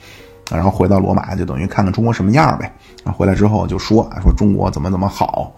[0.51, 2.73] 然后回到罗马就等于看看中国什么样呗。
[3.05, 5.53] 啊，回来之后就说说中国怎么怎么好。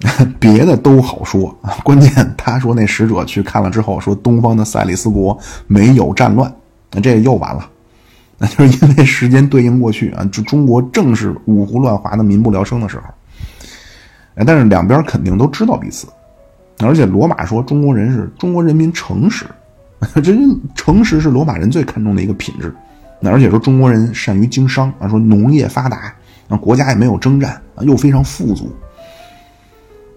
[0.38, 6.54] 别的都好说啊， 关键他说那使者去看了之后，说东方的塞里斯国没有战乱，
[6.92, 7.66] 那这又完了，
[8.38, 13.04] 那就是因为时间对应过去啊，就中国正是五胡乱华的民不聊生的时候，
[14.44, 16.06] 但是两边肯定都知道彼此，
[16.80, 19.46] 而且罗马说中国人是中国人民诚实，
[20.22, 20.36] 这
[20.74, 22.70] 诚实是罗马人最看重的一个品质，
[23.18, 26.14] 那而且说中国人善于经商啊，说农业发达，
[26.48, 28.70] 啊国家也没有征战啊，又非常富足。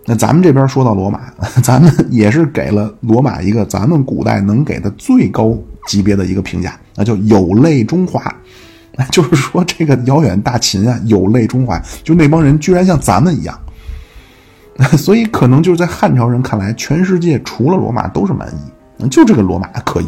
[0.06, 1.22] 那咱们这边说到罗马，
[1.64, 8.24] 咱们也是给了罗马一个咱们古代能给的最高级别的一个评价，那叫有泪中华。
[9.12, 13.58] 就是说，这个遥远大秦啊，有泪中华，就那帮人居然像咱们一样。
[14.98, 18.46] 所以，可能就是在汉朝人看来，全世界除了罗马都是蛮
[19.00, 20.08] 夷，就这个罗马可以。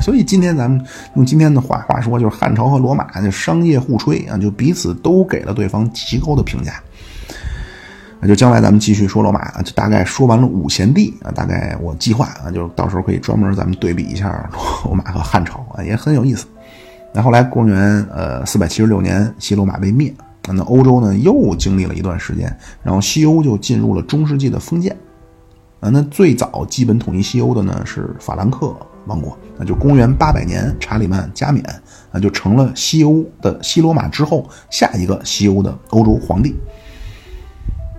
[0.00, 0.82] 所以今天咱们
[1.14, 6.80] 用今天的话话说，就是汉朝和罗马就商业互吹啊，就彼此都给了对方极高的评价。
[8.26, 14.48] 就将来咱们继续说罗马啊，就大概说完了五贤帝啊，大概我计划啊，就到时候可以专门咱们对比一下
[14.84, 16.46] 罗马和汉朝啊，也很有意思。
[17.12, 20.12] 那后来公元呃四百七十六年，西罗马被灭，
[20.48, 24.96] 那欧洲呢又经历了一段时间，然后西欧就进入了中世纪的封建。
[25.80, 28.74] 啊，那最早基本统一西欧的呢是法兰克
[29.06, 31.62] 王国，那就公元八百年查理曼加冕，
[32.10, 36.56] 那就成了西欧的西罗马之后下一个西欧的欧洲皇帝。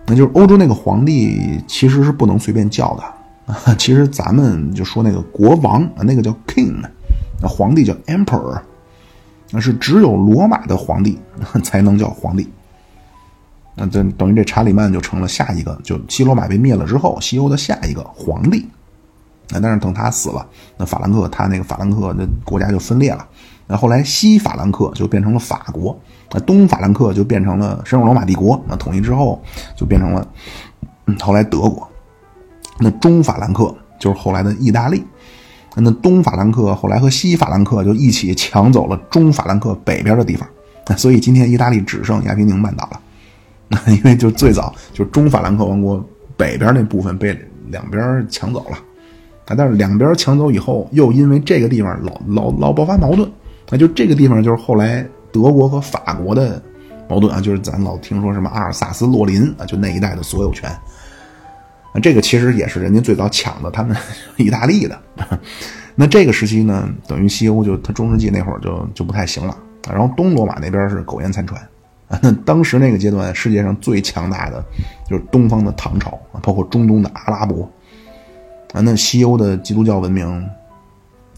[0.08, 6.80] 那就是欧洲那个皇帝其实是不能随便叫的啊，其实咱们就说那个国王，那个叫 king，
[7.41, 8.60] 那皇帝叫 emperor，
[9.51, 11.20] 那是只有罗马的皇帝
[11.64, 12.47] 才能叫皇帝。
[13.76, 18.66] 那这等于这查理曼就成了下一个，就西罗马被灭了之后，西欧的下一个皇帝。
[19.49, 20.47] 那但是等他死了，
[20.78, 23.28] 那法兰克他那个法兰克那国家就分裂了。
[23.68, 25.99] 那后来西法兰克就变成了法国，
[26.36, 28.61] 那东法兰克就变成了神圣罗马帝国。
[28.67, 29.41] 那统一之后
[29.73, 30.27] 就变成了，
[31.05, 31.88] 嗯，后来德国。
[32.77, 35.01] 那中法兰克就是后来的意大利。
[35.77, 40.45] 那东法兰克后来和西法兰克就一起抢走了中法兰克北边的地方。
[40.97, 42.99] 所以今天意大利只剩亚平宁半岛了。
[43.69, 46.03] 那因为就最早就中法兰克王国
[46.36, 47.33] 北边那部分被
[47.69, 48.77] 两边抢走了，
[49.45, 53.31] 啊，但是两边抢走以后，又因为这个地方老老老爆发矛盾，
[53.69, 55.05] 那就这个地方就是后来
[55.41, 56.61] 德国和法国的
[57.07, 63.95] 矛盾啊，就是咱老听说什么阿尔萨斯洛林啊，就那一带的所有权，啊这个其实也是人家最早抢的他们
[64.38, 64.99] 意大利的，
[65.95, 69.57] 那这个时期呢，等于西欧就他中世纪那会儿就就不太行了，
[69.89, 71.61] 然后东罗马那边是苟延残喘。
[72.07, 74.63] 啊， 那当时那个阶段，世界上最强大的
[75.09, 77.67] 就是东方的唐朝啊，包括中东的阿拉伯。
[78.73, 80.47] 啊，那西欧的基督教文明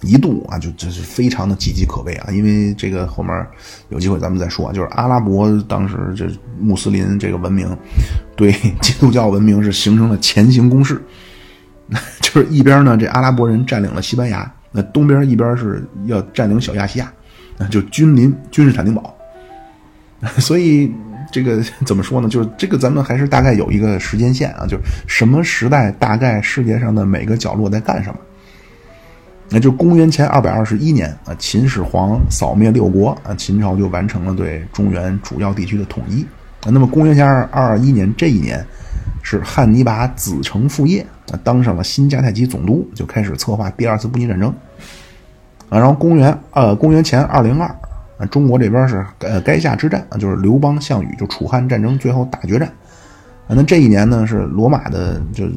[0.02, 2.32] 一度啊，就就是非常的岌岌可危啊。
[2.32, 3.48] 因为这个后面
[3.90, 6.28] 有机会咱们再说啊，就是阿拉伯当时这
[6.60, 7.68] 穆斯林这个文明
[8.36, 11.02] 对基督教文明是形成了前行攻势，
[12.22, 17.12] 就是一边呢，这阿拉伯人占领了西班牙，那东边一边是要占领小亚细亚，
[17.58, 19.16] 那就君临君士坦丁堡。
[20.38, 20.92] 所以
[21.32, 22.30] 这个怎么说呢？
[22.30, 28.20] 就是这个咱们还是大概有一个时间线啊，就是什么时代，大概世界上的每个角落在干什么。
[29.50, 36.24] 那就公元前二百二十一年啊，秦始皇扫灭六国啊，秦朝就完成了对中原主要地区的统一
[36.64, 36.70] 啊。
[36.72, 38.66] 那么公元前二二一年这一年，
[39.24, 44.54] 是汉尼拔子承父业啊，当上了新迦太基总督，就开始策划第二次布匿战争
[45.70, 45.78] 啊。
[45.80, 47.74] 然后公元呃公元前二零二。
[48.18, 52.68] 啊，中国这边是呃垓下之战啊，就是刘邦、项羽就楚汉战争最后大决战。
[53.50, 55.48] 那这一年呢是罗马的就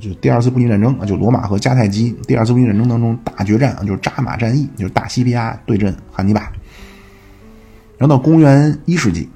[0.00, 6.50] 就第二次布匿战争啊，就罗马和迦太基第二次布匿战争当中大决战啊，就是扎马战役，就是大西皮亚对阵汉尼拔。
[7.96, 9.28] 然后到公元一世纪，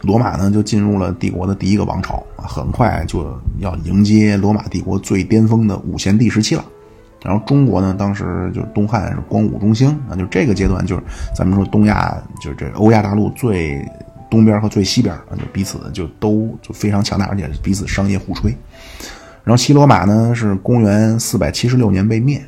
[0.00, 6.64] 罗马呢就进入了帝国的第一个王朝啊，很快就要迎接罗马帝国最巅峰的五贤帝时期了。
[7.22, 11.02] 然后中国呢，当时就是东汉是光武中兴啊，就这个阶段就是
[11.36, 13.86] 咱们说东亚就是这欧亚大陆最
[14.34, 18.50] 东边和最西边啊，就彼此就都就非常强大，而且彼此商业互吹。
[19.44, 22.42] 然后西罗马呢是公元四百七十六年被灭，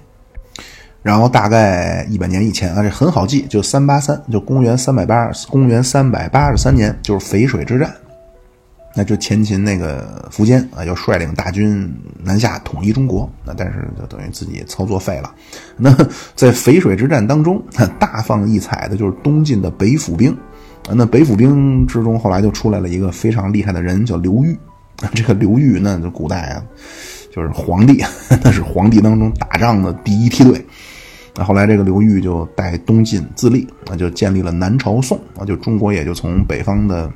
[1.03, 7.95] 然后大概一百年以前啊，这很好记，就三八三，就公元三百八公元三百八十三年就是淝水之战。
[8.99, 15.35] 那就前秦那个苻坚啊，要率领大军南下统一中国，那但是就等于自己操作废了。
[15.77, 15.93] 那
[16.35, 17.63] 在淝水之战当中，
[17.99, 20.35] 大放异彩的就是东晋的北府兵。
[20.95, 24.57] 那北府兵之中，后来就出来了一个非常厉害的人，叫刘裕。
[25.15, 26.63] 这个刘裕，那就古代啊，
[27.31, 28.03] 就是皇帝，
[28.43, 30.65] 那是皇帝当中打仗的第一梯队。
[31.35, 37.11] 那后来这个刘裕就带东晋自立，那就建立了南朝宋，那，就中国也就从北方的。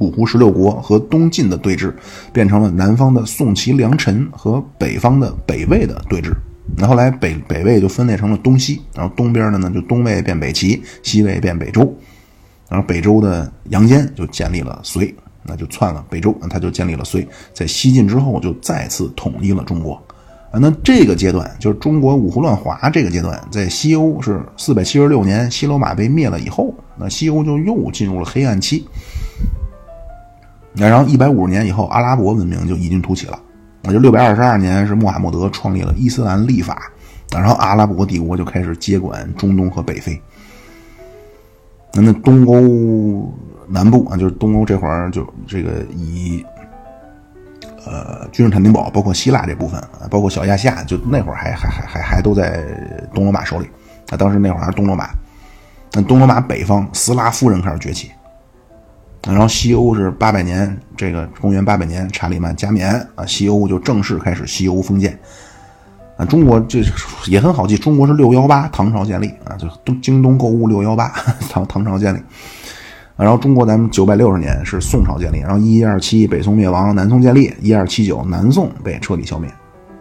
[0.00, 1.92] 五胡十六国和东晋的对峙，
[2.32, 6.32] 变成了南方的宋齐梁陈和北方的北魏的对峙。
[6.76, 11.92] 那后来北北魏就分裂成了东西，然后东边的呢就东魏变北齐，西魏变北周。
[12.68, 17.26] 然后北周的杨坚就建立了隋，那就篡了北周，那他就建立了隋。
[17.54, 19.94] 在西晋之后就再次统一了中国。
[20.50, 28.86] 啊，那这个阶段就是中国五胡乱华这个阶段，在西欧是四百七十六年西罗马被灭了以后，那西欧就又进入了黑暗期。
[30.74, 33.38] 然后一百五十年以后，阿拉伯文明就异军突起了。
[33.82, 36.90] 那就六百二十二年是穆罕默德创立了伊斯兰历法，
[37.30, 40.20] 然后阿拉伯帝国就开始接管中东和北非。
[41.92, 43.32] 那那东欧
[43.66, 46.44] 南部啊，就是东欧这会儿就这个以
[47.86, 52.64] 呃君士坦丁堡，包括希腊这部分，包括小亚细亚，就那会儿还还还还还都在
[53.14, 53.66] 东罗马手里。
[54.10, 55.10] 啊，当时那会儿还是东罗马。
[55.92, 58.10] 那东罗马北方斯拉夫人开始崛起。
[59.26, 65.18] 然后西欧是八百年，这个公元八百年查理曼加冕啊，西欧就正式开始西欧封建。
[66.18, 66.82] 啊，中国这
[67.28, 71.08] 也很好记，中国是六幺八唐朝建立啊，就东京东购物六幺八
[71.48, 72.18] 唐唐朝建立。
[73.16, 79.48] 然后中国咱们九百六十年是宋朝建立，然后一一二七北宋灭亡，南宋建立，一二七九南宋被彻底消灭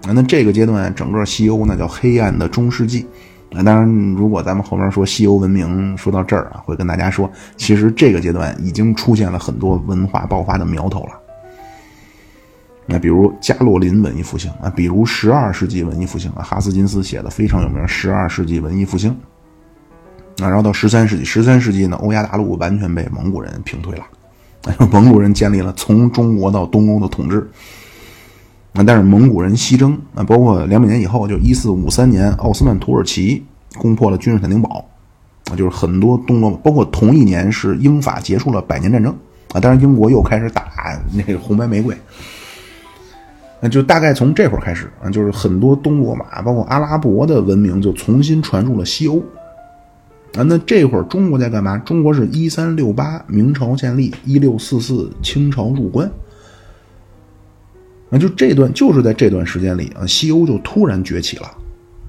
[0.08, 0.12] 啊。
[0.12, 3.08] 那这个阶段整个西欧那叫黑暗的中世纪。
[3.56, 11.27] 啊当然，如果咱们后面说西欧文明说到这儿啊，会跟大家说，其实这个阶段已经出现了很多文化爆发的苗头了。
[12.90, 19.12] 那比如加洛林文艺复兴啊，比如十二世纪文艺复兴啊，哈斯金斯写的非常有名《十二世纪文艺复兴》。
[20.44, 24.06] 啊，然后到十三世纪，十三世纪呢，欧亚大陆完全被蒙古人平推了，
[24.90, 27.50] 蒙古人建立了从中国到东欧的统治。
[28.74, 33.44] 啊，但是蒙古人西征啊，包括两百年以后，就一四五三年，奥斯曼土耳其
[33.78, 34.86] 攻破了君士坦丁堡，
[35.52, 39.12] 啊，就是很多东欧，包括同一年是英法结束了百年战争
[39.54, 40.68] 啊，当然英国又开始打
[41.12, 41.98] 那个红白玫瑰。
[43.60, 49.18] 那就大概从这会儿开始啊，就是很多东罗马，包括阿拉伯的文明就重新传入了西欧。
[50.38, 51.78] 啊，那这会儿中国在干嘛？
[51.80, 56.08] 中国是一三六八明朝建立，一六四四清朝入关。
[58.12, 61.48] 啊，就这段就是在这段时间里啊，西欧就突然崛起了。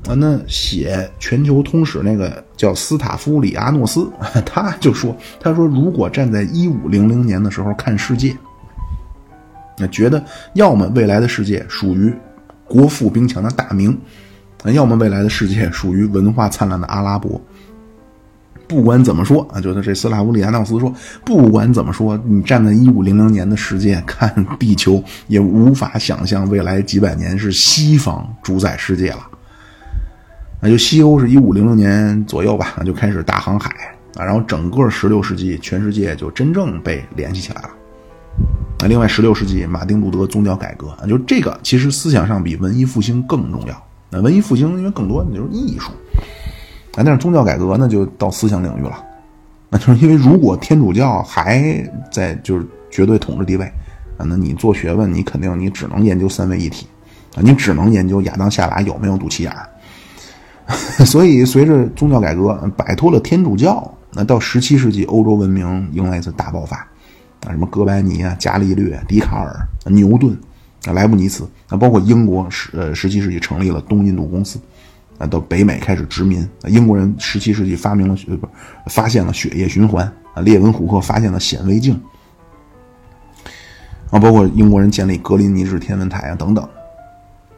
[0.06, 4.06] 啊，那写全球通史那个叫斯塔夫里阿诺斯，
[4.44, 8.36] 他就说，他说如果站在一五零零年的时候看世界，
[9.78, 10.22] 那觉得
[10.54, 12.12] 要么未来的世界属于
[12.64, 13.98] 国富兵强的大明，
[14.64, 17.40] 要么未来的世界属于文化灿烂的阿拉伯。
[18.66, 20.92] 不管怎么说啊，就是这斯拉夫里亚纳斯说，
[21.24, 29.26] 不管怎么说，你站在一五零零年的世界看地球，也无法想象未来几百年是西方主宰世界了。
[30.60, 33.70] 那就西欧是一五零零年左右吧，就开始大航海
[34.16, 37.70] 啊，然后整个十六世纪，全世界就真正被联系起来了。
[38.80, 43.82] 啊，另外十六世纪马丁路德宗教改革啊，就这个其实思想上比文艺复兴更重要。
[44.10, 45.90] 那文艺复兴因为更多的就是艺术。
[46.94, 49.04] 啊但是宗教改革呢，就到思想领域了。
[49.70, 51.62] 那就是因为如果天主教还
[52.10, 53.64] 在就是绝对统治地位
[54.16, 56.88] 啊，那你做学问，你肯定你只能研究三位一体
[57.36, 59.68] 啊，你只能研究亚当夏娃有没有肚脐眼儿。
[61.06, 66.84] 所以随着宗教改革摆脱了天主教，那到十七世纪欧洲文明迎来一次大爆发
[67.46, 70.36] 啊，什么哥白尼啊、伽利略、笛卡尔、牛顿、
[70.86, 74.58] 啊莱布尼茨啊，包括英国十呃十七世纪成立了东印度公司。
[75.18, 76.48] 啊，到北美开始殖民。
[76.68, 78.48] 英国人十七世纪发明了血，不
[78.86, 80.06] 发现了血液循环。
[80.32, 82.00] 啊，列文虎克发现了显微镜。
[84.10, 86.68] 啊，包括英国人建立格林尼治天文台啊等等。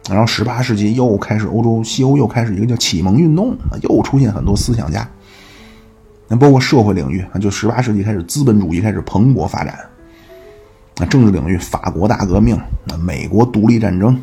[0.08, 5.06] 然后十八世纪又开始欧洲西欧又开始一个叫启蒙运动啊，又出现很多思想家。
[6.32, 9.74] 那包括社会领域啊，就十八世纪开始资本主义开始蓬勃发展。
[10.98, 14.16] 啊，政治领域法国大革命，啊，美国独立战争。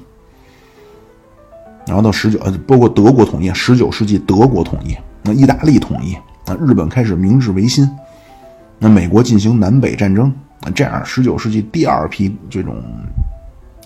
[1.85, 7.89] 然后到十九呃，包括德国统一，十九世纪德国统一，那意大利统一，那日本开始明治维新，
[8.79, 10.33] 那美国进行南北战争，
[10.73, 12.81] 这样十九世纪第二批这种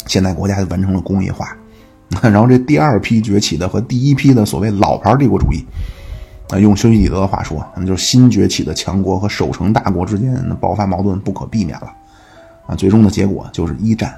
[0.06, 1.56] 现代国家就完成了工业化，
[2.22, 5.64] 然后这第二批崛起的和第一批的所谓老牌帝国主义，
[6.52, 11.92] 啊，用修昔底德的话说，那就是新崛起的强国和守成大国之间爆发矛盾不可避免了，
[12.68, 14.14] 啊，最终的结果就是一战。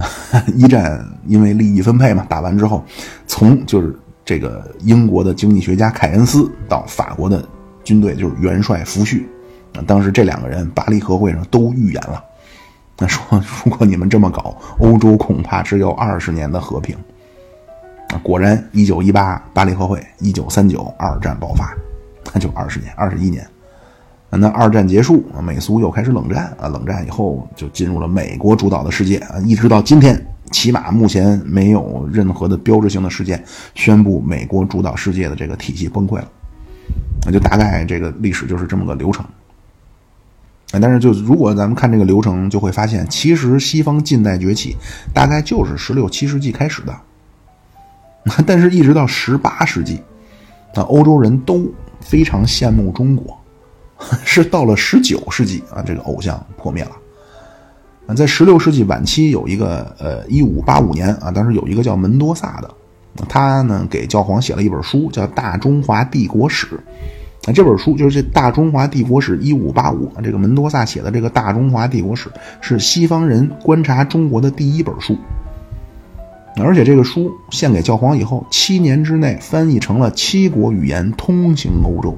[0.54, 2.82] 一战因为利益分配嘛，打完之后，
[3.26, 3.94] 从就是
[4.24, 7.44] 这个英国的经济学家凯恩斯到法国的
[7.84, 9.22] 军队就是元帅福煦，
[9.74, 12.24] 啊，当时这两个人巴黎和会上都预言了，
[12.96, 16.96] 那说如果你们这么搞，欧洲恐怕只有二十年的和平。
[18.08, 21.74] 啊，果然，一九一八巴黎和会，一九三九二战爆发，
[22.32, 23.46] 那就二十年，二十一年。
[24.30, 26.68] 那二战结束，美苏又开始冷战啊！
[26.68, 29.38] 冷战以后就进入了美国主导的世界啊！
[29.40, 33.42] 一直到今天，起码目前没有任何的标志性的事件
[33.74, 36.28] 宣布美国主导世界的这个体系崩溃了。
[37.24, 39.24] 那就大概这个历史就是这么个流程。
[40.72, 44.76] 但是就如果咱们看这个流程，就会发现，其实西方近代崛起
[45.14, 46.94] 大概就是十六七世纪开始的。
[48.46, 50.00] 但是，一直到十八世纪，
[50.74, 51.66] 啊欧洲人都
[52.00, 53.36] 非常羡慕中国。
[54.24, 56.92] 是到了十九世纪啊，这个偶像破灭了。
[58.06, 62.70] 啊，在十六世纪晚期有一个呃，一五八五年啊，当时有一个叫门多萨的，
[63.28, 66.66] 他呢给教皇写了一本书，叫《大中华帝国史》。
[67.48, 72.28] 啊，这本书就是这《大中华帝国史》一五八五，这个门多萨写的这个《大中华帝国史》
[72.60, 75.18] 是西方人观察中国的第一本书。
[76.60, 82.16] 而且这个书献给教皇以后，七年之内翻译成了七国语言，通行欧洲。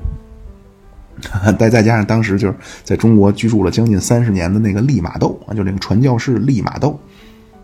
[1.59, 6.99] 再再加上当时就是在中国居住了将近三十年的那个利玛窦啊，就这个传教士利玛窦，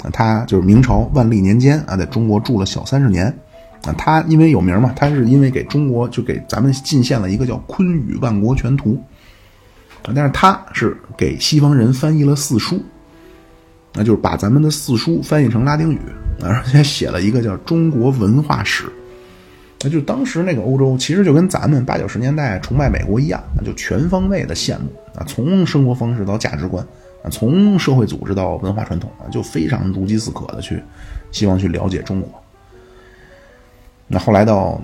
[0.04, 3.26] 啊，他就是明朝万历年间啊，在中国住了小三十年，
[3.84, 8.90] 啊，他因为有名嘛，他是因为给中国就给咱们进献了一个叫《坤舆万国全图》，
[10.06, 12.78] 啊但是他是给西方人翻译了四书，
[13.94, 15.98] 那就是把咱们的四书翻译成拉丁语，
[16.42, 18.84] 而且写了一个叫《中国文化史》。
[19.82, 26.84] 那就当时那个欧洲，其实就跟咱们八九十年代崇拜美国一样，那就全方位的羡慕啊，从生活方式到价值观
[27.22, 30.82] 啊，从社会组织到文化传统啊，就非常如饥似渴的去
[31.30, 32.42] 希望去了解中国。
[34.08, 34.80] 那后来到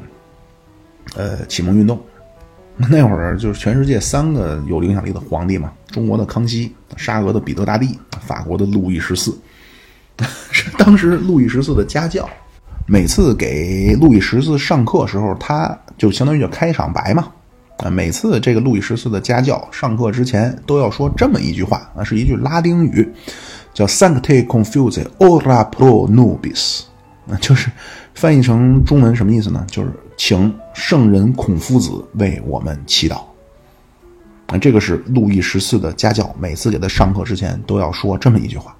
[1.17, 1.99] 呃启蒙运动，
[2.77, 9.37] 那会儿就是全世界三个有影响力的皇帝嘛，中国的康熙、沙俄的彼得大帝、法国的路易十四，
[10.51, 12.29] 是当时路易十四的家教。
[12.87, 17.29] 每次给路易十四上课时候，他就相当于叫开场白嘛。
[17.79, 23.09] 啊，每次这个路易十四的家教上课之前都要说这么一句话，啊，是一句拉丁语，
[23.73, 26.83] 叫 “Sancte Confuse Ora Pro Nobis”，
[27.25, 27.71] 那，就是
[28.15, 29.65] 翻译成中文什么意思呢？
[29.69, 33.23] 就是请圣人孔夫子为我们祈祷。
[34.47, 38.77] 啊，这个是路易十四的家教，每次给他上课之前都要说这么一句话。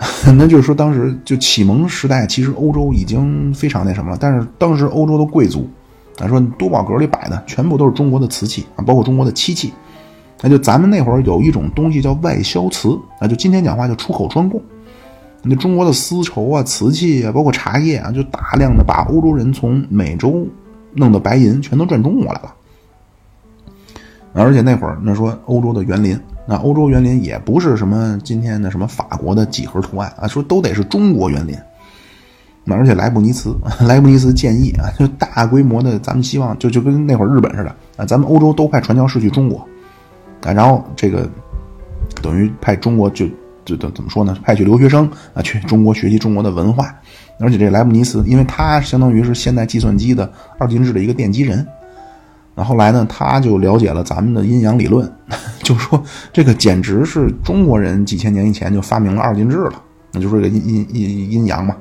[0.36, 4.16] 那就是说，当时就启蒙时代，其实欧洲已经非常那什么了。
[4.20, 5.68] 但是当时欧洲的贵族，
[6.20, 9.72] 啊，说多宝阁里摆的全部都是中国的瓷器啊，包括中国的漆器。
[10.40, 14.62] 那就咱们那会儿有一种东西叫外销瓷啊，就今天讲话叫出口专供。
[15.42, 20.46] 那中国的丝绸啊、瓷器啊，包括茶叶啊，就大量的把欧洲人从美洲
[20.94, 22.54] 弄的白银全都赚中国来了。
[24.32, 26.16] 而且那会儿那说欧洲的园林。
[26.50, 31.54] 那欧洲园林也不是什么今天的什么法国的几何图案啊，说都得是中国园林。
[32.64, 33.54] 那而且莱布尼茨，
[33.86, 39.58] 莱布尼茨建议啊，就大规模的，咱们希望就就跟那会儿日本似的啊，咱们欧洲都派传教士去中国
[40.42, 41.28] 啊，然后这个
[42.22, 43.26] 等于派中国就
[43.66, 44.34] 就怎怎么说呢？
[44.42, 46.94] 派去留学生啊，去中国学习中国的文化。
[47.40, 51.64] 而且这莱布尼茨，因为他相当于是现代计算机的二进制的一个奠基人。
[52.54, 55.08] 那后来呢，他就了解了咱们的阴阳理论，
[55.68, 56.02] 就说
[56.32, 61.76] 这个简直是中国人几千年以前就发明了二进制了，那就是个阴阴阴阴阳嘛。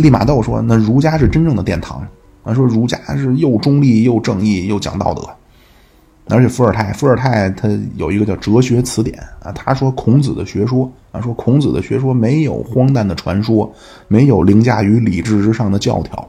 [0.00, 2.06] 利玛窦说，那儒家是真正的殿堂，
[2.44, 5.28] 啊，说儒家是又中立又正义又讲道德，
[6.32, 13.68] 而且伏尔泰，伏尔泰他有一个叫哲学词典啊，他说孔子的学说啊，说孔子的学说没有荒诞的传说，
[14.06, 16.28] 没有凌驾于理智之上的教条。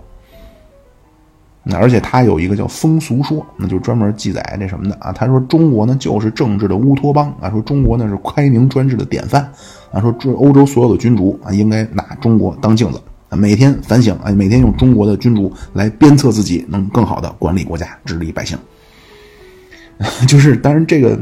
[1.67, 5.11] 那而且他有一个叫风俗说，那就专门记载这什么的啊。
[5.11, 9.41] 他说中国呢就是政治的乌托邦啊，说中国呢是开明专制的典范
[9.91, 9.99] 啊。
[9.99, 18.55] 说这欧洲所有的君主啊，应该拿中国当镜子啊，每天反省啊，每天用中国的君主来鞭策自己，能更好的管理国家、治理百姓。
[20.27, 21.19] 就是，当然这个，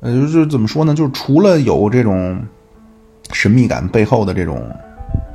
[0.00, 0.94] 呃，就是怎么说呢？
[0.94, 2.42] 就是除了有这种
[3.30, 4.60] 神秘感背后的这种，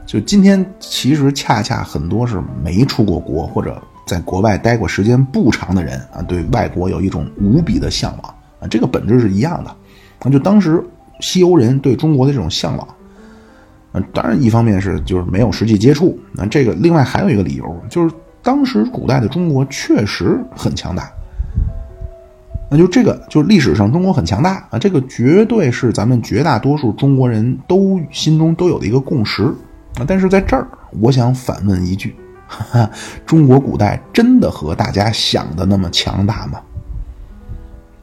[0.06, 3.82] 就今天其实恰恰很多是没出过国或者。
[4.06, 9.76] 在国外待过时间不长的人啊，对外国有一种无比的向往啊，这个本质是一样的。
[10.24, 10.84] 那就当时
[11.20, 12.88] 西欧人对中国的这种向往，
[13.94, 21.12] 嗯，当然一方面是就是没有实际接触，那这个另外还有一个理由就是当时古代的中国确实很强大。
[22.70, 29.44] 那就这个就历史上中国很强大啊，这个绝对是咱们绝大多数中国人都心中都有的一个共识
[29.98, 30.06] 啊。
[30.08, 30.68] 但是在这儿，
[31.02, 32.16] 我想反问一句。
[32.52, 32.92] 哈 哈
[33.26, 36.62] 中国古代真的和大家想的那么强大吗？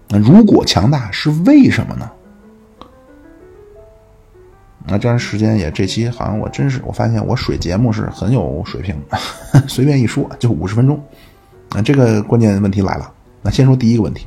[0.08, 2.10] 那如果强大，是为什么呢？
[4.86, 8.96] 那这段时间也这期好像我真是我发现我水节目是很有水平，
[9.68, 10.98] 随便一说就五十分钟。
[11.72, 14.24] 那这个关键问题来了，那先说第一个问题，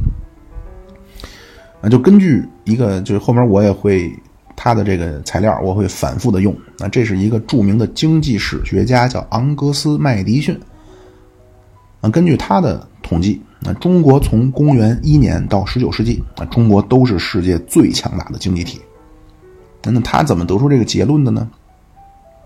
[1.82, 4.16] 那就根据一个就是后面我也会。
[4.64, 6.56] 他的这个材料我会反复的用。
[6.78, 10.56] 那这是一个著名的经济史学家，叫昂格斯·麦迪逊。
[12.00, 18.80] 啊，根据他的统计，那中国从公元一年到十九世纪，啊中国都是世界最强大的经济体。
[19.84, 21.50] 那他怎么得出这个结论的呢？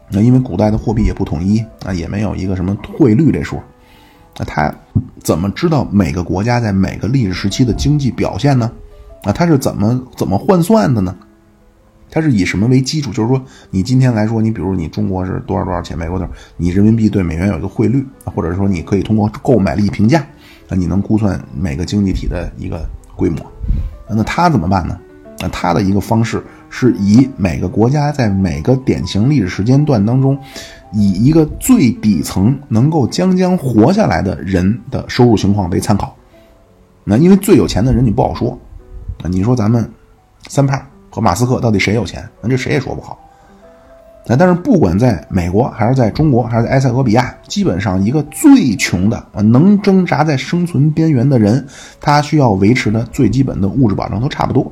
[0.09, 3.61] 那因为古代的货币也不统一，啊，也没有一个什么汇率这说。
[4.37, 4.73] 那他
[5.21, 8.71] 怎么知道每个国家在每个历史时期的经济表现呢？
[9.23, 11.13] 啊，他是怎么怎么换算的呢？
[12.09, 13.11] 它是以什么为基础？
[13.11, 13.41] 就是说，
[13.71, 20.25] 你今天来说，你比如你中国是多少多少钱，美国多少，你人民币对美元有一个汇率，或者说你可以通过购买力评价，
[20.69, 23.39] 那，你能估算每个经济体的一个规模。
[24.07, 24.97] 那他怎么办呢？
[25.39, 30.37] 那他的一个方式是以每个国家在每个典型历史时间段当中，
[30.93, 36.15] 以一个最底层能够将将活下来的人的收入情况为参考。
[37.03, 38.57] 那因为最有钱的人你不好说，
[39.25, 39.91] 你说咱们
[40.47, 40.81] 三胖。
[41.15, 42.27] 和马斯克到底谁有钱？
[42.41, 43.17] 那这谁也说不好。
[44.37, 51.65] 但是不管在美国还是在中国还是在埃塞俄比亚，基本上一个最穷的，能挣扎在生存边缘的人，
[52.01, 54.69] 他需要维持的最基本的物质保障都差不多，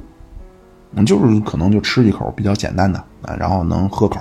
[0.96, 4.20] 嗯，就是可能就吃一口比较简单的啊，然后能喝口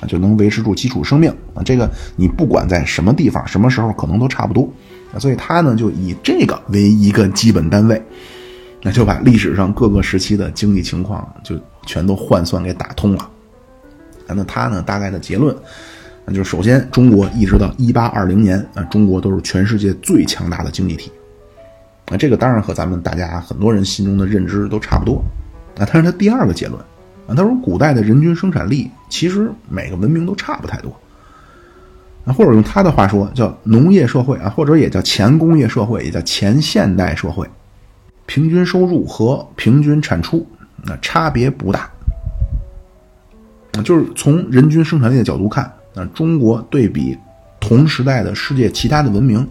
[0.00, 1.62] 啊，就能维持住基础生命啊。
[1.64, 4.68] 这个你不管在什么地方、什么时候，可能都差不多。
[5.18, 8.00] 所以他呢，就以这个为一个基本单位，
[8.86, 13.30] 那就把历史上各个时期的经济情况就全都换算给打通了。
[14.26, 14.82] 那他呢？
[14.82, 15.56] 大概的结论，
[16.26, 21.10] 那就是首先，中国一直到一八二零年啊，中国都是全世界最强大的经济体。
[22.10, 25.24] 啊，这个当然和咱们大家很多人心中的认知都差不多。
[25.78, 26.78] 啊，但是他第二个结论
[27.26, 30.94] 啊，他说古代的人均生产力其实每个文明都差不太多。
[32.26, 37.48] 啊，或者用他的话说，叫农业社会啊，或者也叫前工业社会，也叫前现代社会，
[38.26, 40.46] 平均收入和平均产出
[40.82, 41.90] 那差别不大。
[43.82, 45.64] 就是从人均生产力的角度看，
[45.94, 47.18] 啊，中国对比
[47.58, 49.44] 同时代的世界其他的文明，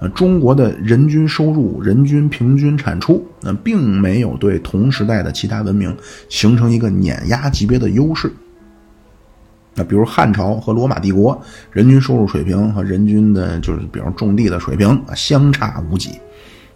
[0.00, 5.96] 呃，中国的人均收入、人均平均产出，那并没有对同时代的其他文明
[6.28, 8.32] 形成一个碾压级别的优势。
[9.76, 11.40] 那比如汉朝和罗马帝国，
[11.70, 16.18] 人均收入水平和人均的，就是比如种地的水平啊，相差无几。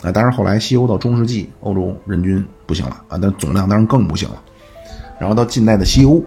[0.05, 4.41] 啊，当然后来西欧到中世纪，欧洲人均不行了啊，但总量当然更不行了。
[5.19, 6.23] 然后到近代的西欧。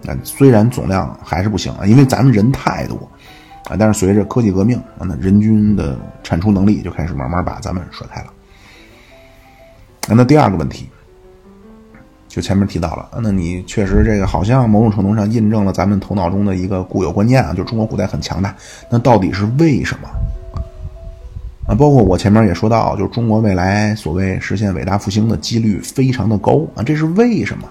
[0.00, 2.94] 那虽然总量还是不行啊，因为咱们人太多
[3.68, 8.28] 啊，但是随着科技革命啊，那人均的产出能力就开始慢慢把咱们甩开了。
[10.06, 10.88] 那第二个问题，
[12.28, 18.54] 就前面提到了，那你确实这个好像某种程度上印证了咱们头脑中的一个固有观念啊，就中国古代很强大。
[18.88, 20.08] 那到底是为什么
[21.68, 21.74] 啊？
[21.76, 27.68] 包括我前面也说到，就是中国未来所谓实现伟大复兴的几率非常的高啊，这是为什么？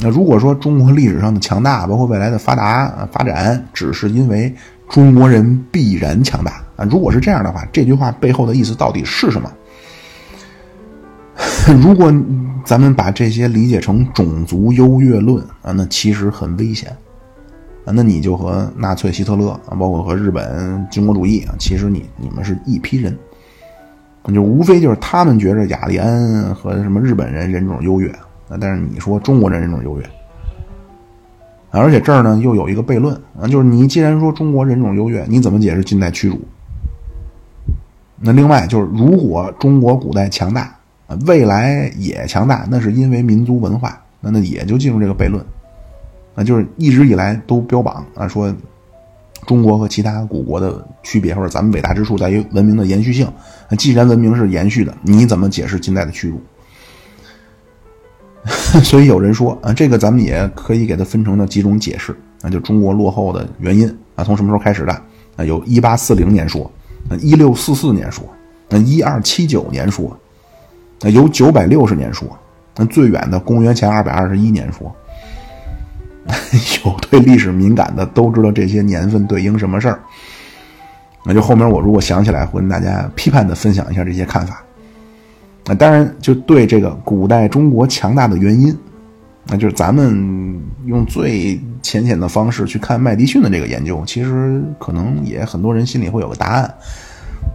[0.00, 4.52] 那如果说中国历史上的强大，包括未来的发达发展，只是因为
[4.88, 9.52] 中国人必然强大啊，如果是这样的话，这句话背后的意思到底是什么？
[11.82, 12.12] 如果
[12.64, 16.96] 咱们把这些理解成种族优越论啊，那其实很危险。
[17.94, 23.16] 那你就和纳粹希特勒啊，包括和日本军国主义啊，其实你你们是一批人，
[24.32, 28.08] 就无非就是他们觉着雅利安和什么日本人人种优越。
[28.48, 30.10] 啊，但是你说中国人人种优越，
[31.70, 36.40] 而且这儿呢又有一个悖论啊，就是你既然说中国人种优越，你怎么解释近代屈辱？
[38.20, 40.74] 那另外就是，如果中国古代强大，
[41.26, 45.44] 未来也强大，那是因为民族文化，那那也就进入这个悖论
[46.38, 48.54] 啊，就是一直以来都标榜啊，说
[49.44, 53.26] 中国和其他古国的区别，或者咱们伟大之处在于文明的延续性。
[53.68, 56.40] 那既然文明是延续的，你怎么解释近代的屈辱？
[58.84, 64.92] 所以有人说啊，这个咱们也可以给它分成了几种解释，那就中国落后的原因啊，从什么时候开始的？
[65.36, 66.70] 啊，有一八四零年说，
[67.10, 68.24] 啊，一六四四年说，
[68.68, 70.16] 那一二七九年说，
[71.00, 72.28] 那有九百六十年说，
[72.76, 74.94] 那最远的公元前二百二十一年说，
[76.84, 80.00] 有对历史敏感的都知道这些年份对应什么事儿。
[81.24, 84.62] 那就后面我如果想起来，会跟大家批判的分享一下这些看法。
[85.66, 88.74] 那当然，就对这个古代中国强大的原因，
[89.46, 96.74] 那就是咱们用最浅显的方式去看麦迪逊的这个研究，其实可能也很多人心里会有个答案。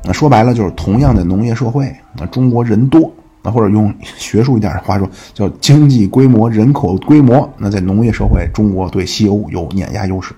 [0.03, 3.11] 那说白了，就是同样的农业社会，那中国人多，
[3.43, 10.33] 那或者用学术一点的话说，叫经济规模、人口规模，那在农业社会，中国对西欧有碾压优势。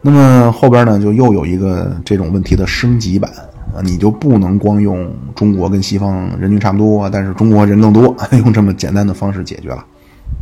[0.00, 3.30] 那么后边呢，就又有一个这种问题的升级版。
[3.74, 9.84] 啊，你就不能光用中国跟西方人均差不多，但是中国人更多， 用这么简单的方式解决了。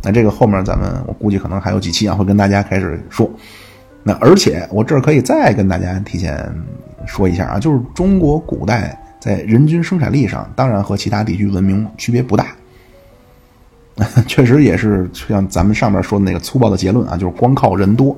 [0.03, 3.27] 那这个后面咱们我估计可能还有几期啊，会跟大家开始说。
[4.03, 6.47] 那而且我这儿可以再跟大家提前
[7.07, 12.47] 说一下啊，就是中国古代在人均生产力上，当然和其他地区文明区别不大。
[14.27, 18.13] 确实也是像咱们上面说的那个粗暴的结论啊，就是光靠人多。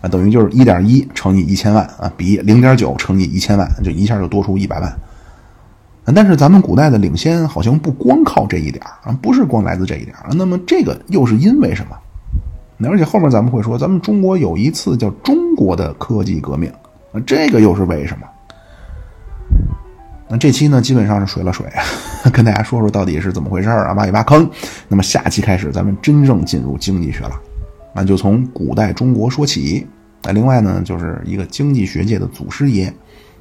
[0.00, 4.96] 啊，等于就是一点一乘以一千万啊，比零点九乘以一千万，就一下就多出一百万。
[6.14, 10.28] 但是咱们古代的领先好像不光靠这一点啊，不是光来自这一点啊。
[10.36, 12.88] 那么这个又是因为什么？
[12.88, 16.72] 而且后面咱们会说，咱们中国有一次叫中国的科技革命，
[17.10, 18.26] 那这个又是为什么？
[20.30, 21.66] 那这期呢，基本上是水了水，
[22.32, 24.48] 跟大家说说到底是怎么回事啊，挖一挖坑。
[24.86, 27.32] 那么下期开始，咱们真正进入经济学了。
[27.94, 29.86] 那就从古代中国说起。
[30.22, 32.92] 那另外呢，就是一个经济学界的祖师爷，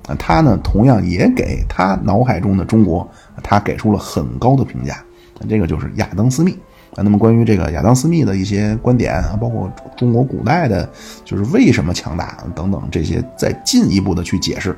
[0.07, 3.05] 啊，他呢同样也给他脑海中的中国，
[3.43, 5.03] 他给出了很高的评价。
[5.39, 6.51] 那这个就是亚当·斯密
[6.95, 7.03] 啊。
[7.03, 10.89] 那么关于这个亚当·斯密的一些观点啊，包括中国古代的，
[11.25, 14.77] 就是为什么强大等等这些，再进一步的去解释，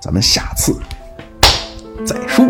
[0.00, 0.74] 咱们下次
[2.04, 2.44] 再说。